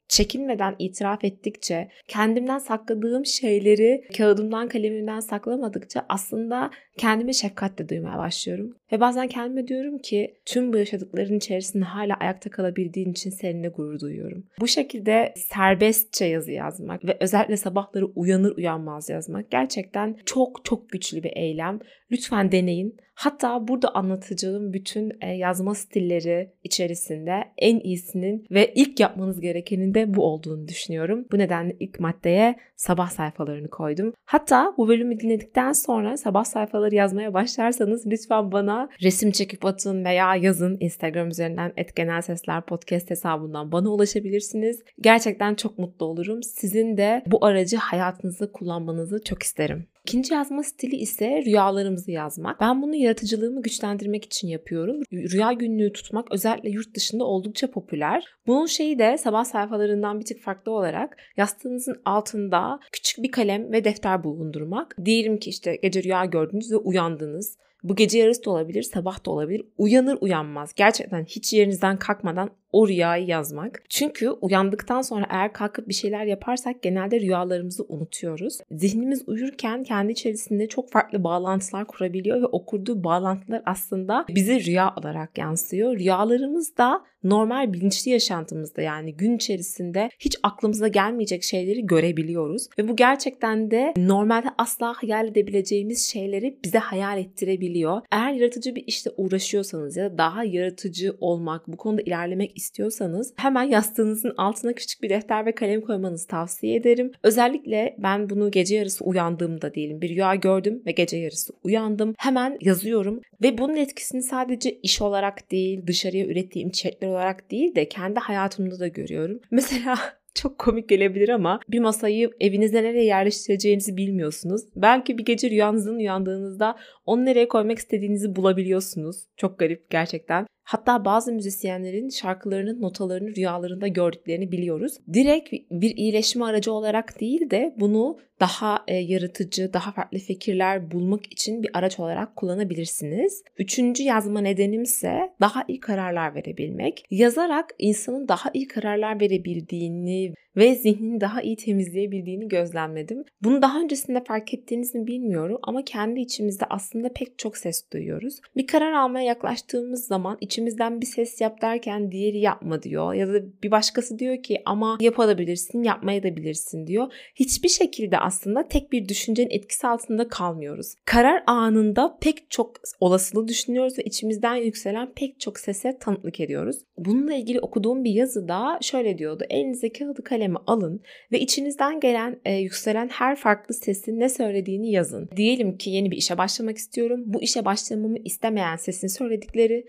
çekinmeden 0.07 0.75
itiraf 0.79 1.23
ettikçe, 1.23 1.89
kendimden 2.07 2.57
sakladığım 2.57 3.25
şeyleri 3.25 4.03
kağıdımdan 4.17 4.67
kalemimden 4.67 5.19
saklamadıkça 5.19 6.05
aslında 6.09 6.71
kendimi 6.97 7.35
şefkatle 7.35 7.89
duymaya 7.89 8.17
başlıyorum. 8.17 8.75
Ve 8.91 8.99
bazen 8.99 9.27
kendime 9.27 9.67
diyorum 9.67 9.97
ki 9.97 10.37
tüm 10.45 10.73
bu 10.73 10.77
yaşadıkların 10.77 11.37
içerisinde 11.37 11.85
hala 11.85 12.13
ayakta 12.13 12.49
kalabildiğin 12.49 13.11
için 13.11 13.29
seninle 13.29 13.67
gurur 13.67 13.99
duyuyorum. 13.99 14.43
Bu 14.59 14.67
şekilde 14.67 15.33
serbestçe 15.37 16.25
yazı 16.25 16.51
yazmak 16.51 17.05
ve 17.05 17.17
özellikle 17.19 17.57
sabahları 17.57 18.05
uyanır 18.05 18.57
uyanmaz 18.57 19.09
yazmak 19.09 19.51
gerçekten 19.51 20.17
çok 20.25 20.65
çok 20.65 20.89
güçlü 20.89 21.23
bir 21.23 21.31
eylem. 21.35 21.79
Lütfen 22.11 22.51
deneyin. 22.51 22.95
Hatta 23.13 23.67
burada 23.67 23.95
anlatacağım 23.95 24.73
bütün 24.73 25.13
e, 25.21 25.27
yazma 25.27 25.75
stilleri 25.75 26.51
içerisinde 26.63 27.43
en 27.57 27.79
iyisinin 27.79 28.45
ve 28.51 28.73
ilk 28.75 28.99
yapmanız 28.99 29.41
gerekenin 29.41 29.93
de 29.93 30.13
bu 30.13 30.23
olduğunu 30.23 30.67
düşünüyorum. 30.67 31.25
Bu 31.31 31.37
nedenle 31.37 31.75
ilk 31.79 31.99
maddeye 31.99 32.55
sabah 32.75 33.09
sayfalarını 33.09 33.69
koydum. 33.69 34.13
Hatta 34.25 34.73
bu 34.77 34.87
bölümü 34.87 35.19
dinledikten 35.19 35.71
sonra 35.71 36.17
sabah 36.17 36.43
sayfaları 36.43 36.95
yazmaya 36.95 37.33
başlarsanız 37.33 38.07
lütfen 38.07 38.51
bana 38.51 38.80
resim 39.03 39.31
çekip 39.31 39.65
atın 39.65 40.05
veya 40.05 40.35
yazın 40.35 40.77
Instagram 40.79 41.29
üzerinden 41.29 41.73
et 41.77 41.93
sesler 42.23 42.65
podcast 42.65 43.09
hesabından 43.09 43.71
bana 43.71 43.89
ulaşabilirsiniz. 43.89 44.83
Gerçekten 45.01 45.55
çok 45.55 45.79
mutlu 45.79 46.05
olurum. 46.05 46.43
Sizin 46.43 46.97
de 46.97 47.23
bu 47.27 47.45
aracı 47.45 47.77
hayatınızda 47.77 48.51
kullanmanızı 48.51 49.23
çok 49.23 49.43
isterim. 49.43 49.87
İkinci 50.05 50.33
yazma 50.33 50.63
stili 50.63 50.95
ise 50.95 51.41
rüyalarımızı 51.45 52.11
yazmak. 52.11 52.59
Ben 52.61 52.81
bunu 52.81 52.95
yaratıcılığımı 52.95 53.61
güçlendirmek 53.61 54.25
için 54.25 54.47
yapıyorum. 54.47 55.01
Rüya 55.11 55.53
günlüğü 55.53 55.93
tutmak 55.93 56.31
özellikle 56.31 56.69
yurt 56.69 56.95
dışında 56.95 57.23
oldukça 57.23 57.71
popüler. 57.71 58.25
Bunun 58.47 58.65
şeyi 58.65 58.99
de 58.99 59.17
sabah 59.17 59.45
sayfalarından 59.45 60.19
bir 60.19 60.25
tık 60.25 60.41
farklı 60.41 60.71
olarak 60.71 61.17
yastığınızın 61.37 62.01
altında 62.05 62.79
küçük 62.91 63.23
bir 63.23 63.31
kalem 63.31 63.71
ve 63.71 63.83
defter 63.83 64.23
bulundurmak. 64.23 64.95
Diyelim 65.05 65.37
ki 65.37 65.49
işte 65.49 65.75
gece 65.75 66.03
rüya 66.03 66.25
gördünüz 66.25 66.71
ve 66.71 66.77
uyandınız 66.77 67.57
Bu 67.83 67.95
gece 67.95 68.19
yarısı 68.19 68.45
da 68.45 68.49
olabilir, 68.49 68.83
sabah 68.83 69.25
da 69.25 69.31
olabilir. 69.31 69.65
Uyanır 69.77 70.17
uyanmaz. 70.21 70.73
Gerçekten 70.75 71.25
hiç 71.25 71.53
yerinizden 71.53 71.99
kalkmadan 71.99 72.49
o 72.71 72.87
rüyayı 72.87 73.27
yazmak. 73.27 73.83
Çünkü 73.89 74.29
uyandıktan 74.29 75.01
sonra 75.01 75.25
eğer 75.29 75.53
kalkıp 75.53 75.87
bir 75.87 75.93
şeyler 75.93 76.25
yaparsak 76.25 76.81
genelde 76.81 77.19
rüyalarımızı 77.19 77.83
unutuyoruz. 77.89 78.57
Zihnimiz 78.71 79.23
uyurken 79.27 79.83
kendi 79.91 80.11
içerisinde 80.11 80.67
çok 80.67 80.91
farklı 80.91 81.23
bağlantılar 81.23 81.87
kurabiliyor 81.87 82.41
ve 82.41 82.45
o 82.45 82.65
kurduğu 82.65 83.03
bağlantılar 83.03 83.61
aslında 83.65 84.25
bize 84.29 84.59
rüya 84.59 84.93
olarak 84.95 85.37
yansıyor. 85.37 85.97
Rüyalarımız 85.97 86.77
da 86.77 87.03
normal 87.23 87.73
bilinçli 87.73 88.11
yaşantımızda 88.11 88.81
yani 88.81 89.15
gün 89.15 89.35
içerisinde 89.35 90.09
hiç 90.19 90.37
aklımıza 90.43 90.87
gelmeyecek 90.87 91.43
şeyleri 91.43 91.85
görebiliyoruz. 91.85 92.67
Ve 92.77 92.87
bu 92.87 92.95
gerçekten 92.95 93.71
de 93.71 93.93
normalde 93.97 94.47
asla 94.57 94.93
hayal 94.93 95.27
edebileceğimiz 95.27 96.07
şeyleri 96.07 96.57
bize 96.63 96.77
hayal 96.77 97.17
ettirebiliyor. 97.17 98.01
Eğer 98.11 98.33
yaratıcı 98.33 98.75
bir 98.75 98.83
işte 98.87 99.09
uğraşıyorsanız 99.17 99.97
ya 99.97 100.11
da 100.11 100.17
daha 100.17 100.43
yaratıcı 100.43 101.15
olmak, 101.19 101.67
bu 101.67 101.77
konuda 101.77 102.01
ilerlemek 102.01 102.57
istiyorsanız 102.57 103.33
hemen 103.37 103.63
yastığınızın 103.63 104.33
altına 104.37 104.73
küçük 104.73 105.03
bir 105.03 105.09
defter 105.09 105.45
ve 105.45 105.55
kalem 105.55 105.81
koymanızı 105.81 106.27
tavsiye 106.27 106.75
ederim. 106.75 107.11
Özellikle 107.23 107.95
ben 107.97 108.29
bunu 108.29 108.51
gece 108.51 108.75
yarısı 108.75 109.05
uyandığımda 109.05 109.73
diyelim 109.73 110.01
bir 110.01 110.09
rüya 110.09 110.35
gördüm 110.35 110.83
ve 110.85 110.91
gece 110.91 111.17
yarısı 111.17 111.53
uyandım. 111.63 112.15
Hemen 112.17 112.57
yazıyorum 112.61 113.21
ve 113.41 113.57
bunun 113.57 113.75
etkisini 113.75 114.23
sadece 114.23 114.71
iş 114.71 115.01
olarak 115.01 115.51
değil, 115.51 115.87
dışarıya 115.87 116.25
ürettiğim 116.25 116.69
içerikler 116.69 117.10
olarak 117.11 117.51
değil 117.51 117.75
de 117.75 117.89
kendi 117.89 118.19
hayatımda 118.19 118.79
da 118.79 118.87
görüyorum. 118.87 119.39
Mesela 119.51 119.97
çok 120.35 120.59
komik 120.59 120.89
gelebilir 120.89 121.29
ama 121.29 121.59
bir 121.69 121.79
masayı 121.79 122.31
evinizde 122.39 122.83
nereye 122.83 123.05
yerleştireceğinizi 123.05 123.97
bilmiyorsunuz. 123.97 124.61
Belki 124.75 125.17
bir 125.17 125.25
gece 125.25 125.49
rüyanızdan 125.49 125.95
uyandığınızda 125.95 126.77
onu 127.05 127.25
nereye 127.25 127.47
koymak 127.47 127.77
istediğinizi 127.77 128.35
bulabiliyorsunuz. 128.35 129.15
Çok 129.37 129.59
garip 129.59 129.89
gerçekten. 129.89 130.47
Hatta 130.63 131.05
bazı 131.05 131.33
müzisyenlerin 131.33 132.09
şarkılarının 132.09 132.81
notalarını 132.81 133.35
rüyalarında 133.35 133.87
gördüklerini 133.87 134.51
biliyoruz. 134.51 134.97
Direkt 135.13 135.53
bir 135.71 135.97
iyileşme 135.97 136.45
aracı 136.45 136.71
olarak 136.73 137.19
değil 137.21 137.49
de 137.49 137.75
bunu 137.79 138.17
daha 138.39 138.83
e, 138.87 138.95
yaratıcı, 138.95 139.73
daha 139.73 139.91
farklı 139.91 140.17
fikirler 140.17 140.91
bulmak 140.91 141.33
için 141.33 141.63
bir 141.63 141.69
araç 141.73 141.99
olarak 141.99 142.35
kullanabilirsiniz. 142.35 143.43
Üçüncü 143.57 144.03
yazma 144.03 144.41
nedenimse 144.41 145.33
daha 145.41 145.63
iyi 145.67 145.79
kararlar 145.79 146.35
verebilmek. 146.35 147.05
Yazarak 147.11 147.69
insanın 147.79 148.27
daha 148.27 148.49
iyi 148.53 148.67
kararlar 148.67 149.19
verebildiğini 149.19 150.33
ve 150.55 150.75
zihnini 150.75 151.21
daha 151.21 151.41
iyi 151.41 151.55
temizleyebildiğini 151.55 152.47
gözlemledim. 152.47 153.23
Bunu 153.43 153.61
daha 153.61 153.81
öncesinde 153.81 154.23
fark 154.23 154.53
ettiğinizi 154.53 154.99
mi 154.99 155.07
bilmiyorum 155.07 155.59
ama 155.63 155.83
kendi 155.85 156.19
içimizde 156.19 156.65
aslında 156.69 157.13
pek 157.13 157.37
çok 157.37 157.57
ses 157.57 157.91
duyuyoruz. 157.93 158.39
Bir 158.57 158.67
karar 158.67 158.91
almaya 158.91 159.25
yaklaştığımız 159.25 160.07
zaman 160.07 160.37
içimizden 160.51 161.01
bir 161.01 161.05
ses 161.05 161.41
yap 161.41 161.61
derken 161.61 162.11
diğeri 162.11 162.39
yapma 162.39 162.83
diyor 162.83 163.13
ya 163.13 163.27
da 163.27 163.61
bir 163.63 163.71
başkası 163.71 164.19
diyor 164.19 164.43
ki 164.43 164.61
ama 164.65 164.97
yapabilirsin, 165.01 165.83
yapmaya 165.83 166.23
da 166.23 166.35
bilirsin 166.35 166.87
diyor. 166.87 167.13
Hiçbir 167.35 167.69
şekilde 167.69 168.17
aslında 168.17 168.67
tek 168.67 168.91
bir 168.91 169.07
düşüncenin 169.07 169.49
etkisi 169.49 169.87
altında 169.87 170.27
kalmıyoruz. 170.27 170.95
Karar 171.05 171.43
anında 171.47 172.17
pek 172.21 172.51
çok 172.51 172.75
olasılığı 172.99 173.47
düşünüyoruz 173.47 173.97
ve 173.99 174.03
içimizden 174.03 174.55
yükselen 174.55 175.13
pek 175.15 175.39
çok 175.39 175.59
sese 175.59 175.97
tanıklık 175.97 176.39
ediyoruz. 176.39 176.77
Bununla 176.97 177.33
ilgili 177.33 177.59
okuduğum 177.59 178.03
bir 178.03 178.11
yazıda 178.11 178.79
şöyle 178.81 179.17
diyordu. 179.17 179.43
Elinize 179.49 179.91
kağıdı 179.91 180.23
kalem 180.23 180.41
kalemi 180.41 180.57
alın 180.67 181.01
ve 181.31 181.39
içinizden 181.39 181.99
gelen 181.99 182.39
e, 182.45 182.55
yükselen 182.55 183.07
her 183.07 183.35
farklı 183.35 183.73
sesin 183.73 184.19
ne 184.19 184.29
söylediğini 184.29 184.91
yazın. 184.91 185.29
Diyelim 185.35 185.77
ki 185.77 185.89
yeni 185.89 186.11
bir 186.11 186.17
işe 186.17 186.37
başlamak 186.37 186.77
istiyorum. 186.77 187.23
Bu 187.25 187.41
işe 187.41 187.65
başlamamı 187.65 188.17
istemeyen 188.25 188.75
sesin 188.75 189.07
söyledikleri, 189.07 189.85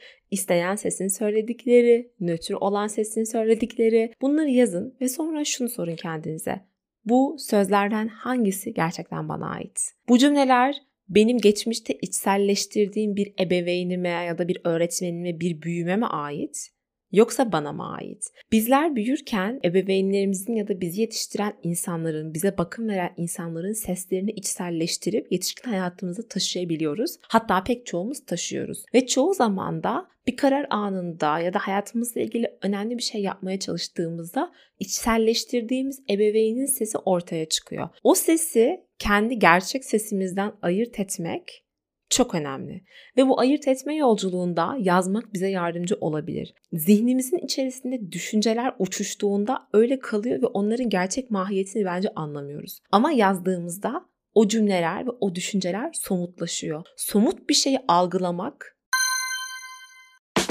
isteyen 0.53 0.75
sesin 0.75 1.09
söyledikleri, 1.09 2.13
nötr 2.21 2.53
olan 2.53 2.87
sesin 2.87 3.25
söyledikleri 3.25 4.13
bunları 4.21 4.51
yazın 4.51 4.97
ve 5.01 5.09
sonra 5.09 5.45
şunu 5.45 5.69
sorun 5.69 5.97
kendinize. 5.97 6.61
Bu 7.05 7.37
sözlerden 7.39 8.09
hangisi 8.09 8.75
gerçekten 8.75 9.29
bana 9.29 9.51
ait? 9.51 9.81
Bu 10.09 10.19
cümleler 10.19 10.77
benim 11.09 11.39
geçmişte 11.39 11.95
içselleştirdiğim 11.95 13.17
bir 13.17 13.35
ebeveynime 13.41 14.09
ya 14.09 14.39
da 14.39 14.49
bir 14.49 14.61
öğretmenime, 14.65 15.41
bir 15.41 15.63
büyüme 15.63 15.97
mi 15.97 16.07
ait? 16.07 16.69
Yoksa 17.13 17.53
bana 17.53 17.73
mı 17.73 17.95
ait? 17.95 18.33
Bizler 18.53 18.97
büyürken 18.97 19.61
ebeveynlerimizin 19.65 20.55
ya 20.55 20.69
da 20.69 20.81
bizi 20.81 21.01
yetiştiren 21.01 21.55
insanların, 21.63 22.35
bize 22.35 22.59
bakım 22.59 22.89
veren 22.89 23.15
insanların 23.17 23.73
seslerini 23.73 24.31
içselleştirip 24.31 25.33
yetişkin 25.33 25.71
hayatımıza 25.71 26.23
taşıyabiliyoruz. 26.29 27.17
Hatta 27.29 27.65
pek 27.65 27.87
çoğumuz 27.87 28.25
taşıyoruz. 28.25 28.85
Ve 28.95 29.07
çoğu 29.07 29.35
zaman 29.35 29.83
da 29.83 30.13
bir 30.27 30.37
karar 30.37 30.67
anında 30.71 31.39
ya 31.39 31.55
da 31.55 31.59
hayatımızla 31.59 32.21
ilgili 32.21 32.59
önemli 32.63 32.99
bir 32.99 33.03
şey 33.03 33.23
yapmaya 33.23 33.59
çalıştığımızda 33.59 34.53
içselleştirdiğimiz 34.79 36.03
ebeveynin 36.11 36.67
sesi 36.67 36.99
ortaya 36.99 37.49
çıkıyor. 37.49 37.89
O 38.03 38.15
sesi 38.15 38.81
kendi 38.99 39.39
gerçek 39.39 39.85
sesimizden 39.85 40.53
ayırt 40.63 41.01
etmek 41.01 41.65
çok 42.13 42.35
önemli. 42.35 42.85
Ve 43.17 43.29
bu 43.29 43.41
ayırt 43.41 43.69
etme 43.69 43.97
yolculuğunda 43.97 44.77
yazmak 44.79 45.35
bize 45.35 45.49
yardımcı 45.49 45.97
olabilir. 46.01 46.55
Zihnimizin 46.73 47.39
içerisinde 47.39 48.13
düşünceler 48.13 48.75
uçuştuğunda 48.79 49.69
öyle 49.73 49.99
kalıyor 49.99 50.43
ve 50.43 50.47
onların 50.47 50.89
gerçek 50.89 51.31
mahiyetini 51.31 51.85
bence 51.85 52.09
anlamıyoruz. 52.17 52.79
Ama 52.93 53.13
yazdığımızda 53.13 54.05
o 54.35 54.49
cümleler 54.49 55.07
ve 55.07 55.11
o 55.21 55.35
düşünceler 55.35 55.91
somutlaşıyor. 55.93 56.87
Somut 56.97 57.49
bir 57.49 57.55
şeyi 57.55 57.79
algılamak 57.89 58.77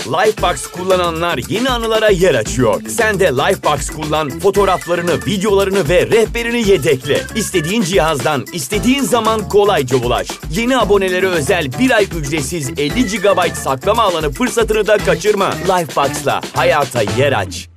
Lifebox 0.08 0.68
kullananlar 0.68 1.40
yeni 1.50 1.70
anılara 1.70 2.10
yer 2.10 2.36
açıyor. 2.36 2.82
Sen 2.88 3.20
de 3.20 3.26
Lifebox 3.26 3.90
kullan, 3.90 4.30
fotoğraflarını, 4.30 5.26
videolarını 5.28 5.90
ve 5.90 6.08
rehberini 6.08 6.70
yedekle. 6.70 7.22
İstediğin 7.36 7.82
cihazdan, 7.82 8.46
istediğin 8.54 9.02
zaman 9.02 9.50
kolayca 9.50 9.98
ulaş. 9.98 10.28
Yeni 10.52 10.78
abonelere 10.78 11.28
özel 11.28 11.66
bir 11.80 11.92
ay 11.92 12.04
ücretsiz 12.20 12.70
50 12.80 13.06
GB 13.06 13.54
saklama 13.54 14.04
alanı 14.04 14.32
fırsatını 14.32 14.88
da 14.88 14.98
kaçırma. 14.98 15.52
Lifebox'la 15.52 16.42
hayata 16.56 17.02
yer 17.02 17.34
aç. 17.34 17.70